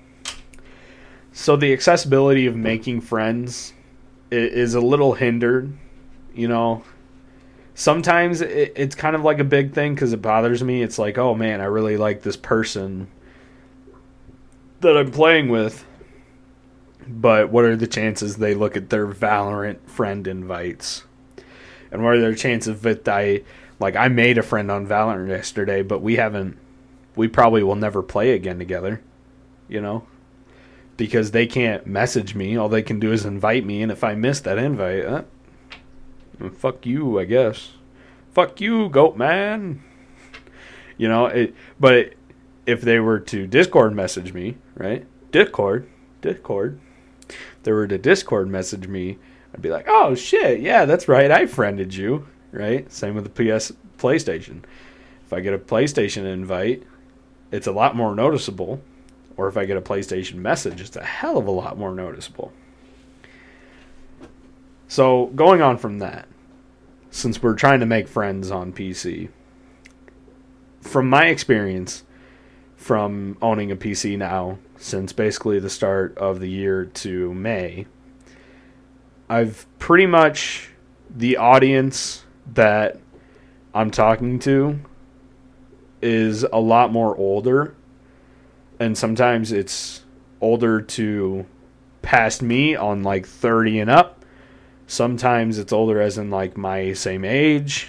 [1.33, 3.73] So the accessibility of making friends
[4.29, 5.75] is a little hindered,
[6.33, 6.83] you know.
[7.73, 10.83] Sometimes it's kind of like a big thing because it bothers me.
[10.83, 13.07] It's like, oh man, I really like this person
[14.81, 15.83] that I'm playing with.
[17.07, 21.03] But what are the chances they look at their Valorant friend invites?
[21.91, 23.41] And what are their chances that I
[23.79, 26.57] like I made a friend on Valorant yesterday, but we haven't
[27.15, 29.01] we probably will never play again together.
[29.67, 30.07] You know?
[30.95, 32.55] Because they can't message me.
[32.55, 35.23] All they can do is invite me, and if I miss that invite, uh,
[36.51, 37.71] fuck you, I guess.
[38.31, 39.83] Fuck you, goat man.
[40.97, 42.13] You know, it but
[42.65, 45.05] if they were to Discord message me, right?
[45.31, 45.89] Discord,
[46.21, 46.79] Discord.
[47.29, 49.17] If they were to Discord message me,
[49.53, 51.31] I'd be like, "Oh shit, yeah, that's right.
[51.31, 52.91] I friended you." Right?
[52.91, 54.63] Same with the PS PlayStation.
[55.25, 56.83] If I get a PlayStation invite,
[57.51, 58.81] it's a lot more noticeable.
[59.35, 62.53] Or if I get a PlayStation message, it's a hell of a lot more noticeable.
[64.87, 66.27] So, going on from that,
[67.09, 69.29] since we're trying to make friends on PC,
[70.81, 72.03] from my experience,
[72.83, 77.87] from owning a PC now since basically the start of the year to May.
[79.29, 80.69] I've pretty much
[81.09, 82.99] the audience that
[83.73, 84.81] I'm talking to
[86.01, 87.73] is a lot more older
[88.83, 90.03] and sometimes it's
[90.41, 91.45] older to
[92.01, 94.25] past me on like 30 and up.
[94.87, 97.87] Sometimes it's older as in like my same age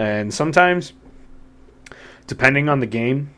[0.00, 0.94] and sometimes
[2.26, 3.32] depending on the game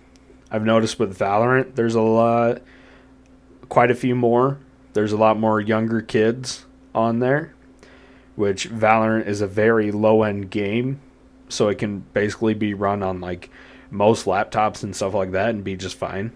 [0.50, 2.62] I've noticed with Valorant, there's a lot,
[3.68, 4.58] quite a few more.
[4.94, 6.64] There's a lot more younger kids
[6.94, 7.52] on there,
[8.36, 11.00] which Valorant is a very low end game,
[11.50, 13.50] so it can basically be run on like
[13.90, 16.32] most laptops and stuff like that and be just fine.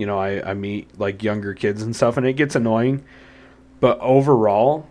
[0.00, 3.04] You know, I, I meet like younger kids and stuff, and it gets annoying.
[3.80, 4.86] But overall,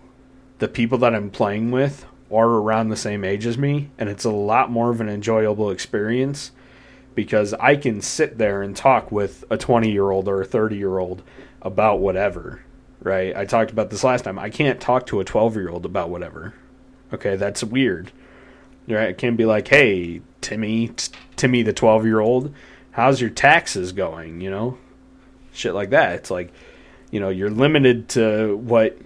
[0.59, 4.23] the people that I'm playing with are around the same age as me, and it's
[4.23, 6.51] a lot more of an enjoyable experience
[7.15, 10.77] because I can sit there and talk with a 20 year old or a 30
[10.77, 11.23] year old
[11.63, 12.61] about whatever,
[13.01, 13.35] right?
[13.35, 14.37] I talked about this last time.
[14.37, 16.53] I can't talk to a 12 year old about whatever.
[17.11, 18.11] Okay, that's weird.
[18.87, 19.09] Right?
[19.09, 22.53] It can be like, hey, Timmy, t- Timmy the 12 year old,
[22.91, 24.39] how's your taxes going?
[24.41, 24.77] You know,
[25.53, 26.15] shit like that.
[26.15, 26.51] It's like,
[27.11, 28.97] you know, you're limited to what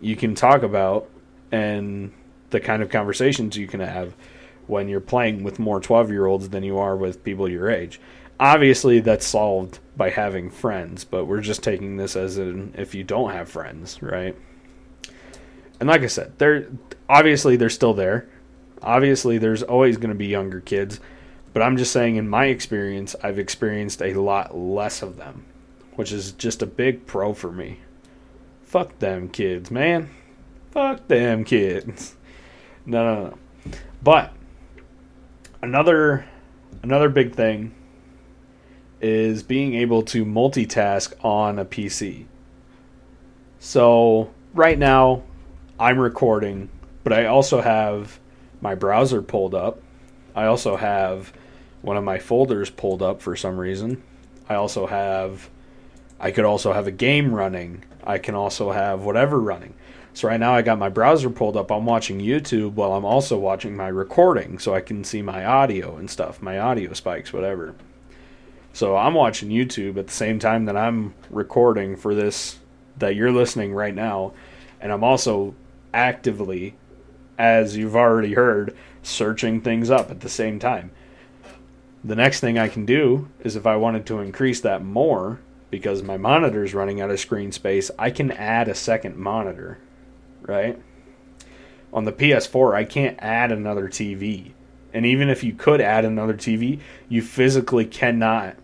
[0.00, 1.08] you can talk about
[1.50, 2.12] and
[2.50, 4.14] the kind of conversations you can have
[4.66, 8.00] when you're playing with more 12 year olds than you are with people your age.
[8.40, 13.30] Obviously, that's solved by having friends, but we're just taking this as if you don't
[13.30, 14.36] have friends, right?
[15.78, 16.68] And like I said, they're
[17.08, 18.28] obviously they're still there.
[18.82, 20.98] Obviously, there's always going to be younger kids,
[21.52, 25.44] but I'm just saying, in my experience, I've experienced a lot less of them,
[26.02, 27.78] which is just a big pro for me.
[28.64, 30.10] Fuck them kids, man.
[30.72, 32.16] Fuck them kids.
[32.84, 33.38] No, no, no.
[34.02, 34.32] But
[35.62, 36.24] another
[36.82, 37.72] another big thing
[39.00, 42.26] is being able to multitask on a PC.
[43.60, 45.22] So, right now
[45.78, 46.68] I'm recording,
[47.04, 48.18] but I also have
[48.60, 49.80] my browser pulled up.
[50.34, 51.32] I also have
[51.80, 54.02] one of my folders pulled up for some reason.
[54.48, 55.48] I also have
[56.22, 57.84] I could also have a game running.
[58.04, 59.74] I can also have whatever running.
[60.14, 61.72] So right now I got my browser pulled up.
[61.72, 65.96] I'm watching YouTube while I'm also watching my recording so I can see my audio
[65.96, 67.74] and stuff, my audio spikes, whatever.
[68.72, 72.58] So I'm watching YouTube at the same time that I'm recording for this
[72.98, 74.32] that you're listening right now.
[74.80, 75.54] And I'm also
[75.92, 76.74] actively,
[77.36, 80.92] as you've already heard, searching things up at the same time.
[82.04, 85.40] The next thing I can do is if I wanted to increase that more,
[85.72, 89.78] because my monitor is running out of screen space, I can add a second monitor
[90.46, 90.78] right?
[91.92, 94.52] On the PS4, I can't add another TV.
[94.92, 98.56] And even if you could add another TV, you physically cannot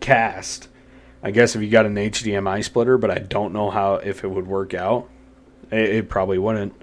[0.00, 0.68] cast.
[1.22, 4.28] I guess if you got an HDMI splitter, but I don't know how if it
[4.28, 5.08] would work out.
[5.70, 6.74] It, it probably wouldn't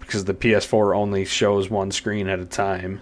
[0.00, 3.00] because the PS4 only shows one screen at a time.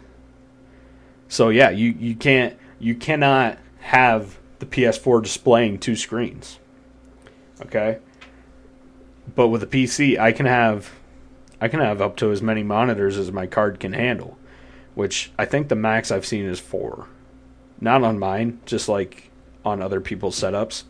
[1.28, 6.58] So yeah, you, you can't you cannot have the PS4 displaying two screens.
[7.62, 7.98] Okay?
[9.34, 10.92] But with a PC, I can have
[11.60, 14.36] I can have up to as many monitors as my card can handle,
[14.94, 17.06] which I think the max I've seen is 4.
[17.80, 19.30] Not on mine, just like
[19.64, 20.84] on other people's setups.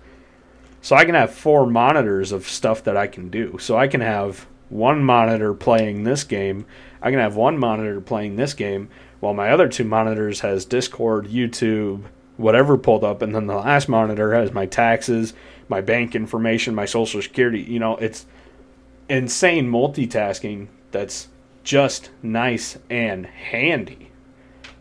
[0.83, 3.59] So I can have four monitors of stuff that I can do.
[3.59, 6.67] So I can have one monitor playing this game.
[7.03, 8.89] I can have one monitor playing this game
[9.21, 12.05] while my other two monitors has Discord, YouTube,
[12.37, 15.33] whatever pulled up and then the last monitor has my taxes,
[15.69, 17.63] my bank information, my social security.
[17.63, 18.27] You know, it's
[19.09, 21.29] insane multitasking that's
[21.65, 24.11] just nice and handy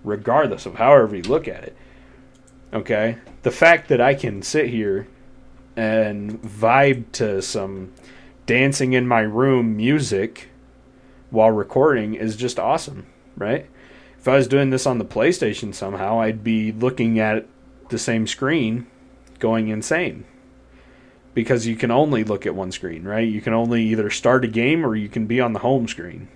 [0.06, 1.76] regardless of however you look at it.
[2.74, 3.18] Okay?
[3.41, 5.08] The fact that I can sit here
[5.76, 7.91] and vibe to some
[8.45, 10.49] dancing in my room music
[11.32, 13.68] while recording is just awesome, right?
[14.26, 17.45] If I was doing this on the PlayStation somehow, I'd be looking at
[17.89, 18.88] the same screen
[19.38, 20.26] going insane.
[21.36, 23.28] Because you can only look at one screen, right?
[23.28, 26.28] You can only either start a game or you can be on the home screen.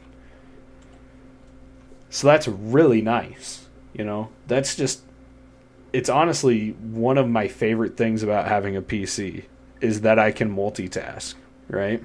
[2.12, 4.30] So that's really nice, you know?
[4.46, 5.02] That's just
[5.92, 9.46] it's honestly one of my favorite things about having a PC
[9.82, 11.34] is that I can multitask,
[11.68, 12.04] right?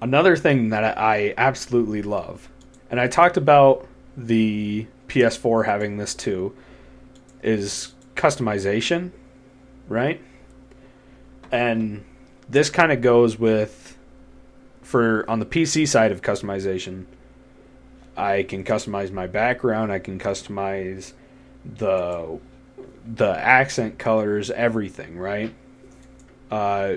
[0.00, 2.48] Another thing that I absolutely love,
[2.90, 6.54] and I talked about the PS4 having this too,
[7.42, 9.10] is customization,
[9.88, 10.20] right?
[11.50, 12.04] And
[12.48, 13.96] this kind of goes with
[14.82, 17.06] for on the PC side of customization,
[18.16, 21.12] I can customize my background, I can customize
[21.64, 22.38] the
[23.06, 25.52] the accent colors, everything, right?
[26.50, 26.96] Uh,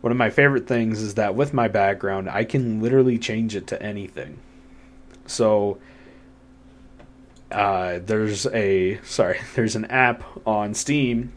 [0.00, 3.66] one of my favorite things is that with my background, I can literally change it
[3.68, 4.38] to anything.
[5.26, 5.78] So
[7.50, 11.32] uh, there's a sorry, there's an app on Steam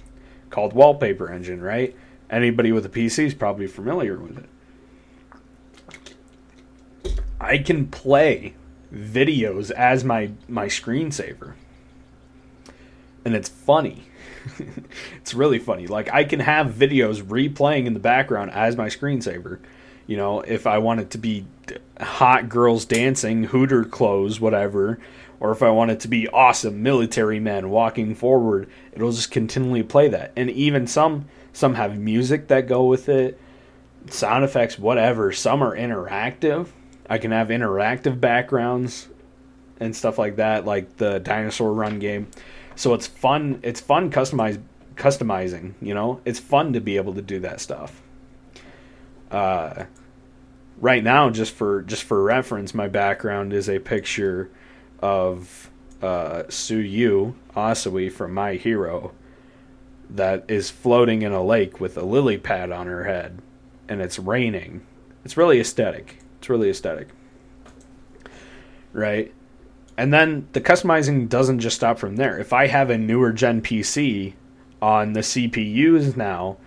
[0.49, 1.95] called Wallpaper Engine, right?
[2.29, 4.49] Anybody with a PC is probably familiar with it.
[7.39, 8.55] I can play
[8.93, 11.53] videos as my my screensaver
[13.25, 14.03] and it's funny.
[15.17, 15.87] it's really funny.
[15.87, 19.59] Like I can have videos replaying in the background as my screensaver.
[20.07, 21.45] You know, if I want it to be
[21.99, 24.99] hot girls dancing, Hooter clothes, whatever,
[25.39, 29.83] or if I want it to be awesome military men walking forward, it'll just continually
[29.83, 30.31] play that.
[30.35, 33.39] And even some some have music that go with it,
[34.09, 35.31] sound effects, whatever.
[35.31, 36.67] Some are interactive.
[37.09, 39.07] I can have interactive backgrounds
[39.79, 42.27] and stuff like that, like the dinosaur run game.
[42.75, 43.59] So it's fun.
[43.63, 44.61] It's fun customize
[44.95, 45.73] customizing.
[45.81, 48.01] You know, it's fun to be able to do that stuff.
[49.31, 49.85] Uh,
[50.79, 54.49] right now, just for just for reference, my background is a picture
[54.99, 55.69] of
[56.01, 59.13] uh, Tsuyu Asui from My Hero
[60.09, 63.41] that is floating in a lake with a lily pad on her head,
[63.87, 64.85] and it's raining.
[65.23, 66.19] It's really aesthetic.
[66.37, 67.09] It's really aesthetic.
[68.93, 69.33] Right?
[69.97, 72.37] And then the customizing doesn't just stop from there.
[72.37, 74.33] If I have a newer gen PC
[74.81, 76.57] on the CPUs now,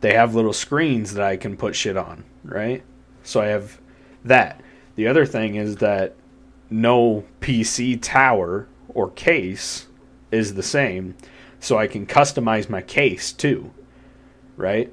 [0.00, 2.82] they have little screens that I can put shit on, right?
[3.26, 3.80] So I have
[4.24, 4.62] that.
[4.94, 6.14] The other thing is that
[6.70, 9.88] no PC tower or case
[10.30, 11.16] is the same,
[11.60, 13.72] so I can customize my case too,
[14.56, 14.92] right?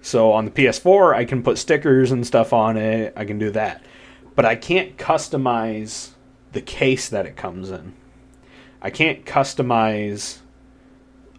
[0.00, 3.12] So on the PS4, I can put stickers and stuff on it.
[3.16, 3.84] I can do that.
[4.34, 6.10] But I can't customize
[6.52, 7.94] the case that it comes in.
[8.80, 10.38] I can't customize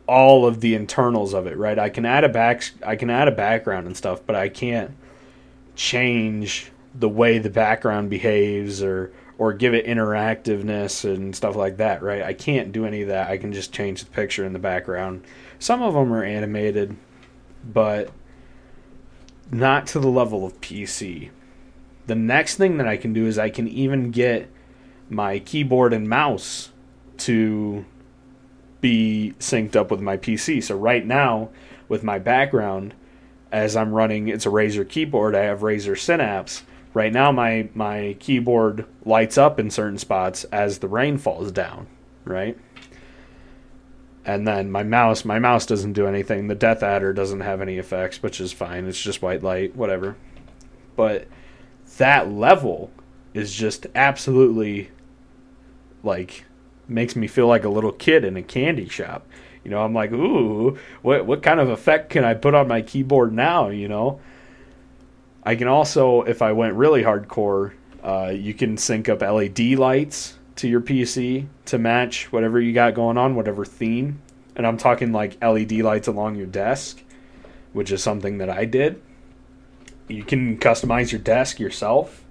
[0.08, 1.80] all of the internals of it, right?
[1.80, 4.92] I can add a back I can add a background and stuff, but I can't
[5.82, 12.04] change the way the background behaves or or give it interactiveness and stuff like that,
[12.04, 12.22] right?
[12.22, 13.32] I can't do any of that.
[13.32, 15.24] I can just change the picture in the background.
[15.58, 16.96] Some of them are animated,
[17.64, 18.12] but
[19.50, 21.32] not to the level of PC.
[22.06, 24.48] The next thing that I can do is I can even get
[25.10, 26.70] my keyboard and mouse
[27.18, 27.84] to
[28.80, 30.62] be synced up with my PC.
[30.62, 31.50] So right now,
[31.90, 32.94] with my background,
[33.52, 35.36] as I'm running, it's a Razer keyboard.
[35.36, 36.64] I have Razer Synapse.
[36.94, 41.88] Right now, my my keyboard lights up in certain spots as the rain falls down.
[42.26, 42.58] Right.
[44.24, 46.48] And then my mouse, my mouse doesn't do anything.
[46.48, 48.86] The DeathAdder doesn't have any effects, which is fine.
[48.86, 50.16] It's just white light, whatever.
[50.96, 51.28] But
[51.98, 52.92] that level
[53.34, 54.92] is just absolutely
[56.04, 56.46] like
[56.88, 59.26] makes me feel like a little kid in a candy shop.
[59.64, 62.82] You know, I'm like, ooh, what what kind of effect can I put on my
[62.82, 63.70] keyboard now?
[63.70, 64.20] You know,
[65.44, 70.36] I can also, if I went really hardcore, uh, you can sync up LED lights
[70.58, 74.22] to your PC to match whatever you got going on, whatever theme.
[74.56, 77.02] And I'm talking like LED lights along your desk,
[77.74, 79.02] which is something that I did.
[80.08, 82.24] You can customize your desk yourself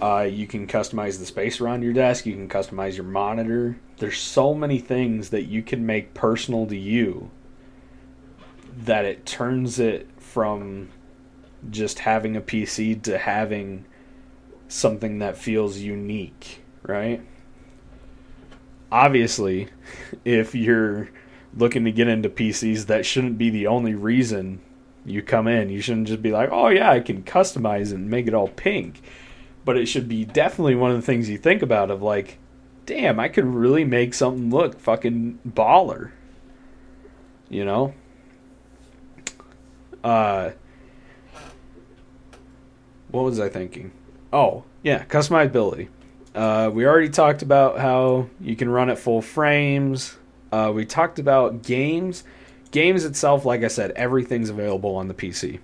[0.00, 2.24] Uh, you can customize the space around your desk.
[2.24, 3.76] You can customize your monitor.
[3.98, 7.30] There's so many things that you can make personal to you
[8.76, 10.88] that it turns it from
[11.70, 13.84] just having a PC to having
[14.68, 17.20] something that feels unique, right?
[18.92, 19.68] Obviously,
[20.24, 21.10] if you're
[21.54, 24.60] looking to get into PCs, that shouldn't be the only reason
[25.04, 25.70] you come in.
[25.70, 29.02] You shouldn't just be like, oh, yeah, I can customize and make it all pink
[29.68, 32.38] but it should be definitely one of the things you think about of like,
[32.88, 36.10] damn, I could really make something look fucking baller.
[37.50, 37.94] You know?
[40.02, 40.50] Uh
[43.10, 43.92] what was I thinking?
[44.32, 45.88] Oh, yeah, customizability.
[46.34, 50.16] Uh, we already talked about how you can run at full frames.
[50.52, 52.24] Uh, we talked about games.
[52.70, 55.58] Games itself, like I said, everything's available on the PC.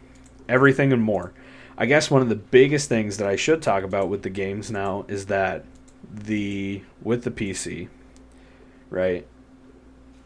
[0.48, 1.34] Everything and more.
[1.76, 4.70] I guess one of the biggest things that I should talk about with the games
[4.70, 5.66] now is that
[6.12, 7.88] the with the PC,
[8.90, 9.26] right?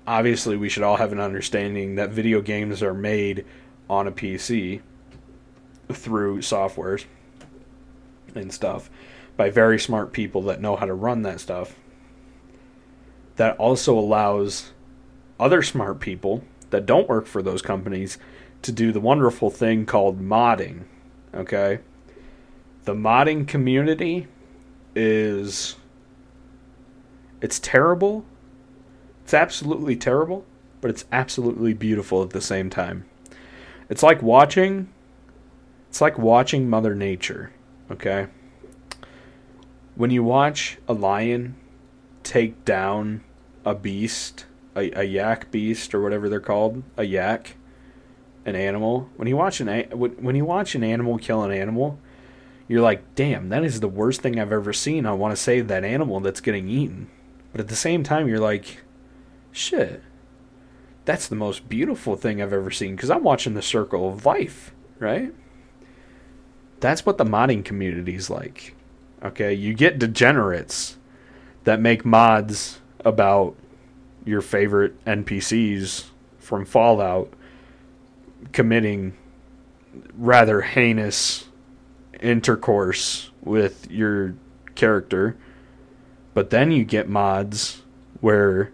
[0.07, 3.45] Obviously, we should all have an understanding that video games are made
[3.91, 4.81] on a PC
[5.91, 7.05] through softwares
[8.35, 8.91] and stuff
[9.37, 11.77] by very smart people that know how to run that stuff.
[13.37, 14.73] That also allows
[15.39, 18.19] other smart people that don't work for those companies
[18.63, 20.85] to do the wonderful thing called modding
[21.35, 21.81] Okay.
[22.85, 24.27] The modding community
[24.99, 25.77] is
[27.41, 28.25] it's terrible.
[29.23, 30.45] It's absolutely terrible,
[30.81, 33.05] but it's absolutely beautiful at the same time.
[33.89, 34.89] It's like watching
[35.89, 37.53] it's like watching mother nature,
[37.91, 38.27] okay?
[39.95, 41.57] When you watch a lion
[42.23, 43.23] take down
[43.65, 44.45] a beast,
[44.77, 47.57] a, a yak beast or whatever they're called, a yak,
[48.45, 51.99] an animal, when you watch an when you watch an animal kill an animal,
[52.69, 55.07] you're like, "Damn, that is the worst thing I've ever seen.
[55.07, 57.09] I want to save that animal that's getting eaten."
[57.53, 58.83] But at the same time, you're like,
[59.51, 60.03] "Shit.
[61.05, 64.73] That's the most beautiful thing I've ever seen because I'm watching the circle of life,
[64.99, 65.33] right?"
[66.81, 68.75] That's what the modding community is like.
[69.25, 70.97] Okay, you get degenerates
[71.65, 73.57] that make mods about
[74.25, 76.05] your favorite NPCs
[76.39, 77.33] from Fallout
[78.53, 79.15] committing
[80.17, 81.48] rather heinous
[82.21, 84.35] intercourse with your
[84.75, 85.37] character.
[86.35, 87.83] But then you get mods
[88.21, 88.73] where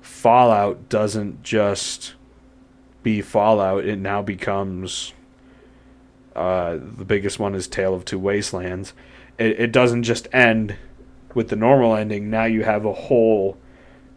[0.00, 2.14] Fallout doesn't just
[3.02, 5.12] be Fallout, it now becomes
[6.34, 8.92] uh, the biggest one is Tale of Two Wastelands.
[9.38, 10.76] It, it doesn't just end
[11.36, 13.58] with the normal ending, now you have a whole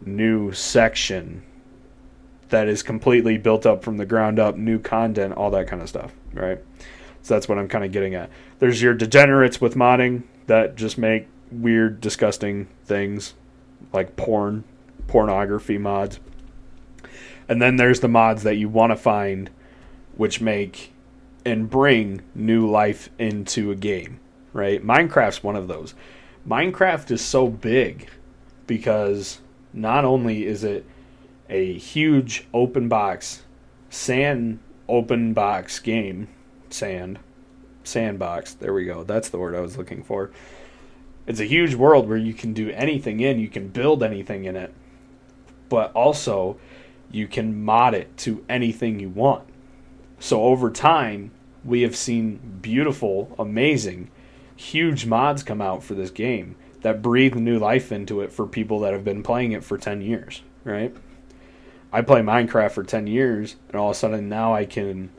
[0.04, 1.42] new section
[2.48, 5.88] that is completely built up from the ground up, new content, all that kind of
[5.88, 6.58] stuff, right?
[7.22, 8.30] So that's what I'm kind of getting at.
[8.58, 13.34] There's your degenerates with modding that just make weird, disgusting things
[13.92, 14.64] like porn,
[15.06, 16.20] pornography mods.
[17.48, 19.50] And then there's the mods that you want to find
[20.16, 20.92] which make
[21.44, 24.20] and bring new life into a game,
[24.52, 24.84] right?
[24.84, 25.94] Minecraft's one of those.
[26.46, 28.08] Minecraft is so big
[28.66, 29.40] because
[29.72, 30.84] not only is it
[31.48, 33.42] a huge open box
[33.88, 34.58] sand
[34.88, 36.28] open box game
[36.72, 37.18] sand.
[37.84, 38.54] Sandbox.
[38.54, 39.04] There we go.
[39.04, 40.30] That's the word i was looking for.
[41.26, 43.38] It's a huge world where you can do anything in.
[43.38, 44.72] You can build anything in it.
[45.68, 46.58] But also
[47.10, 49.44] you can mod it to anything you want.
[50.18, 51.30] So over time
[51.64, 54.10] we have seen beautiful amazing
[54.56, 58.80] huge mods come out for this game that breathe new life into it for people
[58.80, 60.94] that have been playing it for 10 years right?
[61.92, 65.10] I play Minecraft for 10 years and all of a sudden now I can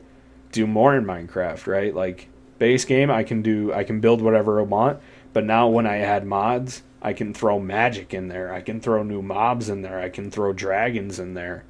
[0.52, 1.94] do more in Minecraft, right?
[1.94, 2.28] Like
[2.58, 5.00] base game I can do I can build whatever I want,
[5.32, 8.54] but now when I add mods, I can throw magic in there.
[8.54, 9.98] I can throw new mobs in there.
[9.98, 11.64] I can throw dragons in there,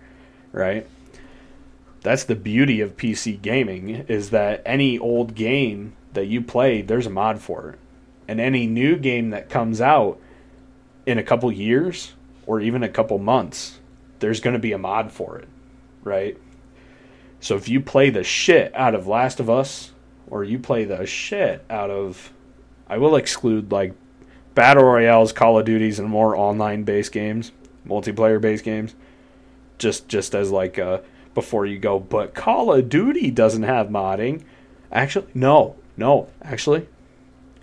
[0.53, 0.87] right?
[2.03, 7.07] That's the beauty of PC gaming is that any old game that you play, there's
[7.07, 7.78] a mod for it.
[8.28, 10.18] And any new game that comes out
[11.07, 12.12] in a couple years
[12.47, 13.78] or even a couple months,
[14.18, 15.49] there's going to be a mod for it,
[16.03, 16.37] right?
[17.43, 19.90] So if you play the shit out of Last of Us,
[20.30, 22.32] or you play the shit out of,
[22.88, 23.95] I will exclude like
[24.55, 27.51] battle royales, Call of Duties, and more online based games,
[27.84, 28.95] multiplayer based games,
[29.76, 31.01] just just as like uh,
[31.34, 31.99] before you go.
[31.99, 34.45] But Call of Duty doesn't have modding.
[34.93, 36.86] Actually, no, no, actually,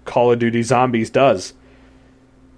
[0.04, 1.54] Call of Duty Zombies does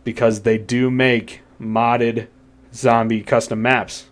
[0.03, 2.27] because they do make modded
[2.73, 4.07] zombie custom maps.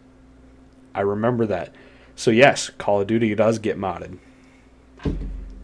[0.93, 1.73] I remember that.
[2.19, 4.17] So yes, Call of Duty does get modded.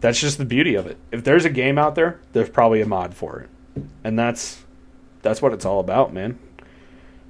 [0.00, 0.96] That's just the beauty of it.
[1.12, 3.84] If there's a game out there, there's probably a mod for it.
[4.02, 4.64] And that's
[5.20, 6.38] that's what it's all about, man.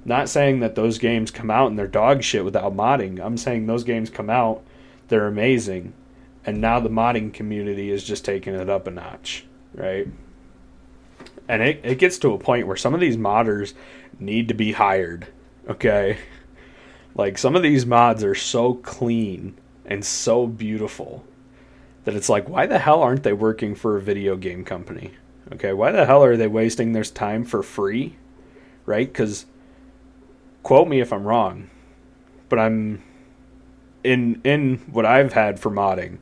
[0.05, 3.19] Not saying that those games come out and they're dog shit without modding.
[3.19, 4.63] I'm saying those games come out,
[5.09, 5.91] they're amazing,
[6.45, 10.07] and now the modding community is just taking it up a notch, right?
[11.49, 13.73] And it, it gets to a point where some of these modders
[14.21, 15.27] need to be hired,
[15.69, 16.17] okay?
[17.17, 21.25] Like some of these mods are so clean and so beautiful
[22.05, 25.11] that it's like, why the hell aren't they working for a video game company?
[25.51, 28.15] Okay, why the hell are they wasting their time for free?
[28.85, 29.07] Right?
[29.07, 29.45] Because
[30.61, 31.69] quote me if I'm wrong,
[32.49, 33.03] but I'm
[34.03, 36.19] in in what I've had for modding.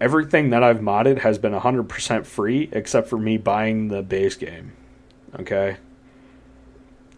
[0.00, 4.72] Everything that I've modded has been 100% free except for me buying the base game.
[5.38, 5.76] Okay?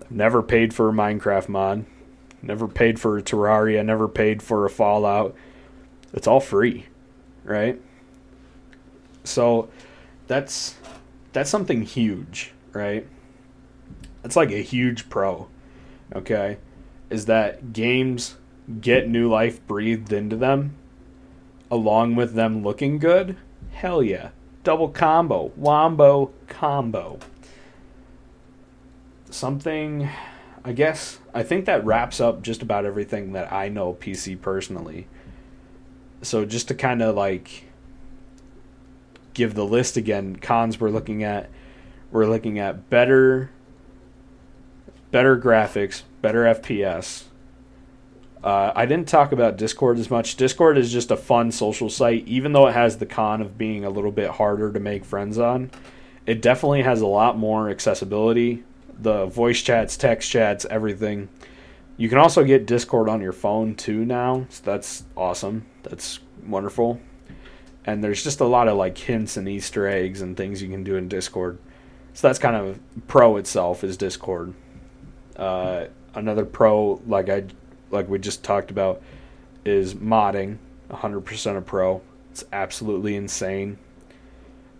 [0.03, 1.87] I've never paid for a Minecraft mod.
[2.43, 5.35] Never paid for a Terraria, never paid for a Fallout.
[6.13, 6.87] It's all free,
[7.45, 7.81] right?
[9.25, 9.69] So
[10.27, 10.77] that's
[11.33, 13.07] that's something huge, right?
[14.23, 15.49] That's like a huge pro
[16.15, 16.59] okay,
[17.11, 18.37] is that games
[18.81, 20.75] get new life breathed into them
[21.71, 23.37] along with them looking good.
[23.73, 24.31] Hell yeah.
[24.65, 27.19] Double combo, wombo combo.
[29.31, 30.09] Something,
[30.69, 35.07] I guess, I think that wraps up just about everything that I know PC personally.
[36.21, 37.65] So just to kind of like
[39.33, 41.49] give the list again, cons we're looking at,
[42.13, 43.51] we're looking at better
[45.11, 47.25] better graphics, better FPS.
[48.45, 50.37] Uh, I didn't talk about Discord as much.
[50.37, 53.87] Discord is just a fun social site, even though it has the con of being
[53.87, 55.71] a little bit harder to make friends on.
[56.27, 58.65] It definitely has a lot more accessibility.
[59.01, 61.29] The voice chats, text chats, everything.
[61.97, 65.67] You can also get Discord on your phone too now, so that's awesome.
[65.83, 67.01] That's wonderful.
[67.85, 70.85] And there's just a lot of like hints and Easter eggs and things you can
[70.85, 71.59] do in Discord.
[72.15, 74.55] So that's kind of pro itself is Discord.
[75.37, 77.45] Uh, another pro, like I,
[77.91, 79.03] like we just talked about,
[79.65, 80.59] is modding.
[80.91, 82.01] 100% a pro.
[82.31, 83.79] It's absolutely insane.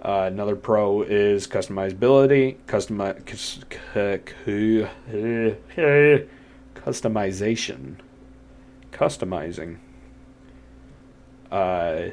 [0.03, 3.25] Uh, another pro is customizability, customi-
[6.75, 7.97] customization,
[8.93, 9.79] customizing.
[11.51, 12.11] Uh,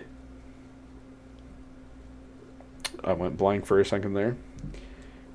[3.04, 4.36] I went blank for a second there.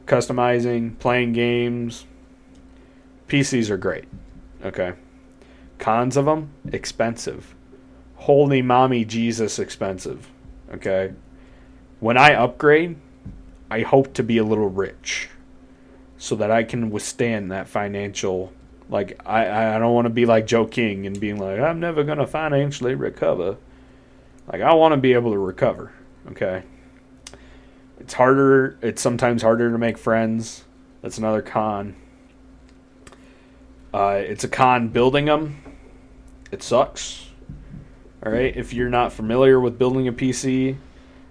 [0.06, 2.04] Customizing, playing games,
[3.28, 4.06] PCs are great.
[4.64, 4.94] Okay.
[5.78, 7.54] Cons of them expensive.
[8.16, 10.28] Holy mommy Jesus expensive.
[10.74, 11.12] Okay.
[12.00, 12.96] When I upgrade,
[13.70, 15.28] I hope to be a little rich
[16.18, 18.52] so that I can withstand that financial
[18.90, 22.02] like I, I don't want to be like Joe King and being like I'm never
[22.02, 23.56] going to financially recover.
[24.52, 25.92] Like I want to be able to recover,
[26.32, 26.64] okay?
[28.00, 30.64] It's harder, it's sometimes harder to make friends.
[31.02, 31.94] That's another con.
[33.94, 35.62] Uh, it's a con building them.
[36.50, 37.28] It sucks.
[38.24, 38.54] All right.
[38.56, 40.76] If you're not familiar with building a PC,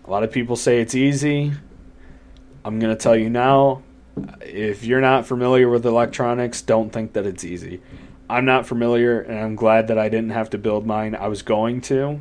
[0.09, 1.53] a lot of people say it's easy.
[2.65, 3.83] I'm going to tell you now
[4.41, 7.79] if you're not familiar with electronics, don't think that it's easy.
[8.27, 11.13] I'm not familiar, and I'm glad that I didn't have to build mine.
[11.15, 12.19] I was going to.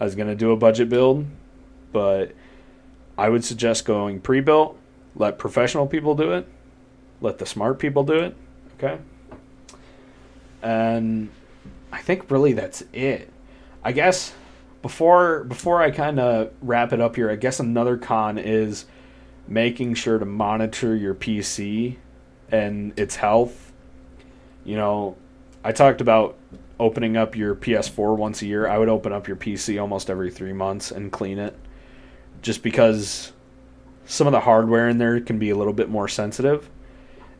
[0.00, 1.26] I was going to do a budget build,
[1.92, 2.32] but
[3.18, 4.78] I would suggest going pre built.
[5.14, 6.48] Let professional people do it.
[7.20, 8.36] Let the smart people do it.
[8.76, 8.98] Okay?
[10.62, 11.28] and
[11.92, 13.30] I think really that's it.
[13.84, 14.32] I guess
[14.82, 18.86] before before I kind of wrap it up here, I guess another con is
[19.46, 21.96] making sure to monitor your PC
[22.50, 23.72] and its health.
[24.64, 25.16] You know,
[25.64, 26.36] I talked about
[26.78, 28.68] opening up your PS4 once a year.
[28.68, 31.56] I would open up your PC almost every 3 months and clean it
[32.40, 33.32] just because
[34.06, 36.70] some of the hardware in there can be a little bit more sensitive.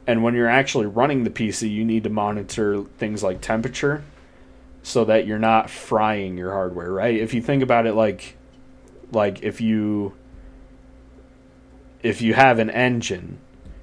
[0.06, 4.02] And when you're actually running the PC, you need to monitor things like temperature
[4.88, 7.14] so that you're not frying your hardware, right?
[7.14, 8.36] If you think about it like
[9.12, 10.14] like if you
[12.02, 13.38] if you have an engine,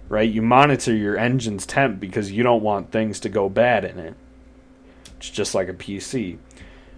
[0.09, 0.29] right?
[0.29, 4.15] You monitor your engine's temp because you don't want things to go bad in it.
[5.17, 6.39] It's just like a PC.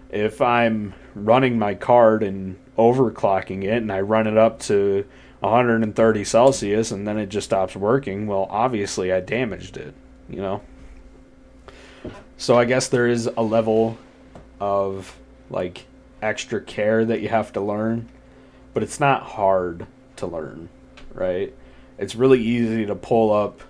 [0.10, 5.06] If I'm running my card and overclocking it and I run it up to
[5.42, 9.94] 130 Celsius and then it just stops working, well, obviously I damaged it,
[10.30, 10.62] you know?
[12.38, 13.98] So I guess there is a level
[14.60, 15.18] of
[15.50, 15.86] like
[16.22, 18.10] extra care that you have to learn,
[18.74, 20.70] but it's not hard to learn,
[21.14, 21.54] right?
[21.98, 23.62] It's really easy to pull up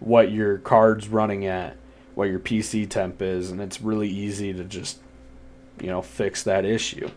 [0.00, 1.76] what your card's running at,
[2.14, 4.98] what your PC temp is, and it's really easy to just,
[5.80, 7.10] you know, fix that issue.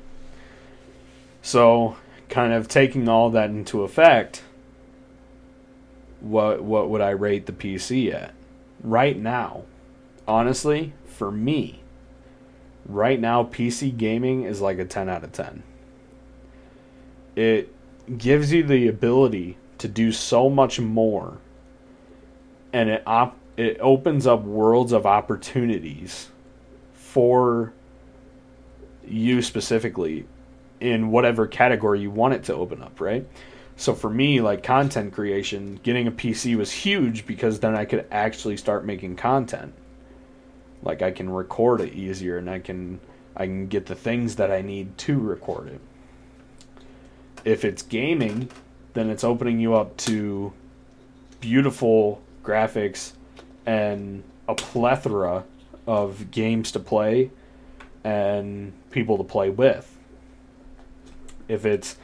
[1.41, 1.95] So
[2.27, 4.43] kind of taking all that into effect,
[6.19, 8.33] what what would I rate the PC at?
[8.83, 9.63] Right now,
[10.32, 11.82] honestly, for me,
[12.86, 15.61] right now PC gaming is like a 10 out of 10.
[17.36, 17.75] It
[18.17, 21.38] gives you the ability to do so much more
[22.71, 26.29] and it op- it opens up worlds of opportunities
[26.93, 27.73] for
[29.05, 30.25] you specifically
[30.79, 33.27] in whatever category you want it to open up, right?
[33.75, 38.07] So for me, like content creation, getting a PC was huge because then I could
[38.11, 39.73] actually start making content.
[40.84, 42.99] Like I can record it easier and I can
[43.36, 45.82] I can get the things that I need to record it.
[47.45, 48.49] If it's gaming,
[48.93, 50.53] then it's opening you up to
[51.39, 53.13] beautiful graphics
[53.65, 55.43] and a plethora
[55.88, 57.32] of games to play
[58.03, 59.97] and people to play with.
[61.47, 61.97] If it's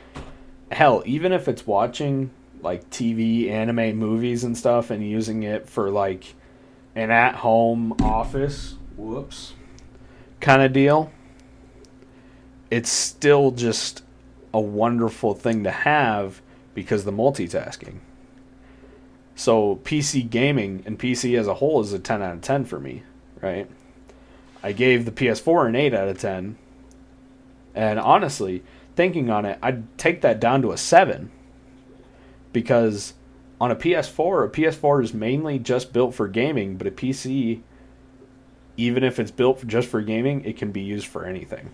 [0.71, 5.89] hell, even if it's watching like TV, anime, movies and stuff and using it for
[5.89, 6.33] like
[6.97, 9.53] an at home office, whoops,
[10.41, 11.11] kind of deal,
[12.71, 14.03] it's still just
[14.51, 16.41] a wonderful thing to have
[16.73, 17.99] because the multitasking.
[19.35, 22.79] So PC gaming and PC as a whole is a 10 out of 10 for
[22.79, 23.03] me,
[23.41, 23.69] right?
[24.63, 26.57] I gave the PS4 an 8 out of 10.
[27.75, 28.63] And honestly,
[28.95, 31.29] thinking on it, I'd take that down to a 7
[32.51, 33.13] because
[33.59, 37.61] on a PS4, a PS4 is mainly just built for gaming, but a PC
[38.77, 41.71] even if it's built just for gaming, it can be used for anything,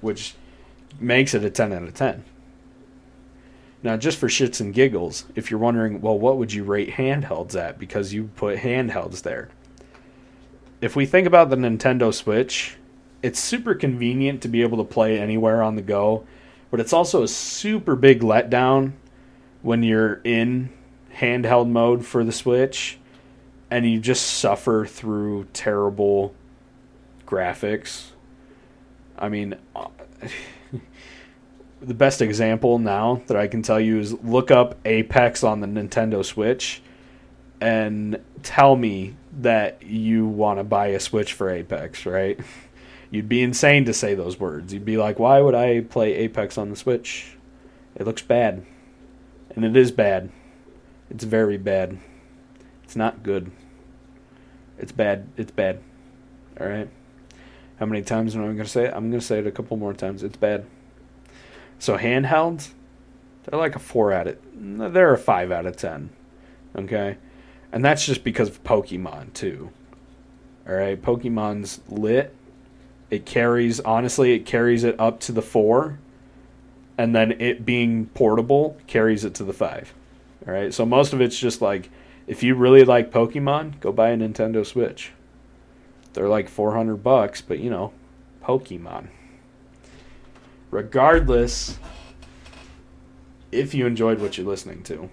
[0.00, 0.34] which
[0.98, 2.24] makes it a 10 out of 10.
[3.82, 7.54] Now, just for shits and giggles, if you're wondering, well, what would you rate handhelds
[7.54, 7.78] at?
[7.78, 9.50] Because you put handhelds there.
[10.80, 12.76] If we think about the Nintendo Switch,
[13.22, 16.26] it's super convenient to be able to play anywhere on the go,
[16.70, 18.92] but it's also a super big letdown
[19.62, 20.70] when you're in
[21.14, 22.98] handheld mode for the Switch
[23.70, 26.34] and you just suffer through terrible
[27.26, 28.10] graphics.
[29.18, 29.88] I mean, uh,
[31.80, 35.66] the best example now that I can tell you is look up Apex on the
[35.66, 36.82] Nintendo Switch
[37.60, 42.40] and tell me that you want to buy a Switch for Apex, right?
[43.10, 44.72] You'd be insane to say those words.
[44.72, 47.36] You'd be like, why would I play Apex on the Switch?
[47.96, 48.64] It looks bad.
[49.54, 50.30] And it is bad.
[51.10, 51.98] It's very bad.
[52.84, 53.50] It's not good.
[54.78, 55.28] It's bad.
[55.36, 55.80] It's bad.
[56.60, 56.88] All right.
[57.78, 58.94] How many times am I going to say it?
[58.94, 60.22] I'm going to say it a couple more times.
[60.22, 60.66] It's bad.
[61.78, 62.70] So handhelds,
[63.44, 64.36] they're like a four out of.
[64.54, 66.10] They're a five out of ten.
[66.76, 67.16] Okay,
[67.72, 69.70] and that's just because of Pokemon too.
[70.68, 72.34] All right, Pokemon's lit.
[73.10, 75.98] It carries honestly, it carries it up to the four,
[76.98, 79.94] and then it being portable carries it to the five.
[80.46, 81.90] All right, so most of it's just like
[82.26, 85.12] if you really like Pokemon, go buy a Nintendo Switch.
[86.12, 87.92] They're like 400 bucks, but you know,
[88.42, 89.08] Pokemon.
[90.70, 91.78] Regardless,
[93.50, 95.10] if you enjoyed what you're listening to,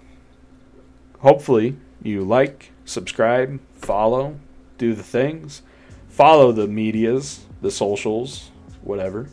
[1.18, 4.38] hopefully you like, subscribe, follow,
[4.76, 5.62] do the things,
[6.08, 8.50] follow the medias, the socials,
[8.82, 9.28] whatever.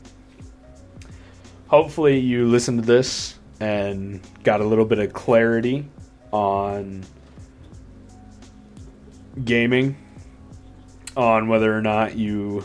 [1.67, 5.89] Hopefully you listened to this and got a little bit of clarity
[6.31, 7.03] on
[9.43, 9.97] gaming
[11.17, 12.63] on whether or not you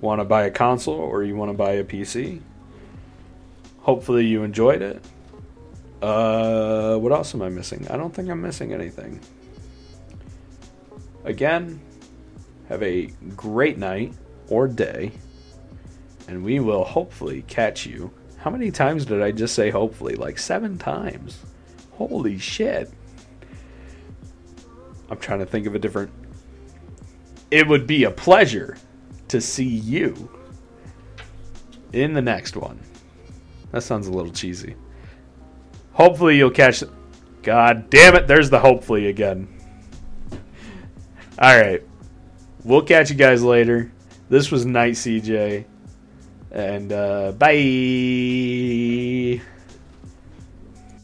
[0.00, 2.40] want to buy a console or you want to buy a PC.
[3.80, 5.04] Hopefully you enjoyed it.
[6.02, 7.86] Uh, what else am I missing?
[7.88, 9.20] I don't think I'm missing anything.
[11.24, 11.80] Again,
[12.68, 14.14] have a great night
[14.48, 15.12] or day,
[16.26, 18.10] and we will hopefully catch you.
[18.40, 20.14] How many times did I just say hopefully?
[20.14, 21.44] Like seven times.
[21.92, 22.90] Holy shit.
[25.10, 26.10] I'm trying to think of a different.
[27.50, 28.78] It would be a pleasure
[29.28, 30.30] to see you
[31.92, 32.80] in the next one.
[33.72, 34.74] That sounds a little cheesy.
[35.92, 36.82] Hopefully you'll catch.
[37.42, 38.26] God damn it!
[38.26, 39.48] There's the hopefully again.
[41.38, 41.82] All right,
[42.64, 43.92] we'll catch you guys later.
[44.28, 45.64] This was Night CJ,
[46.50, 49.40] and uh, bye.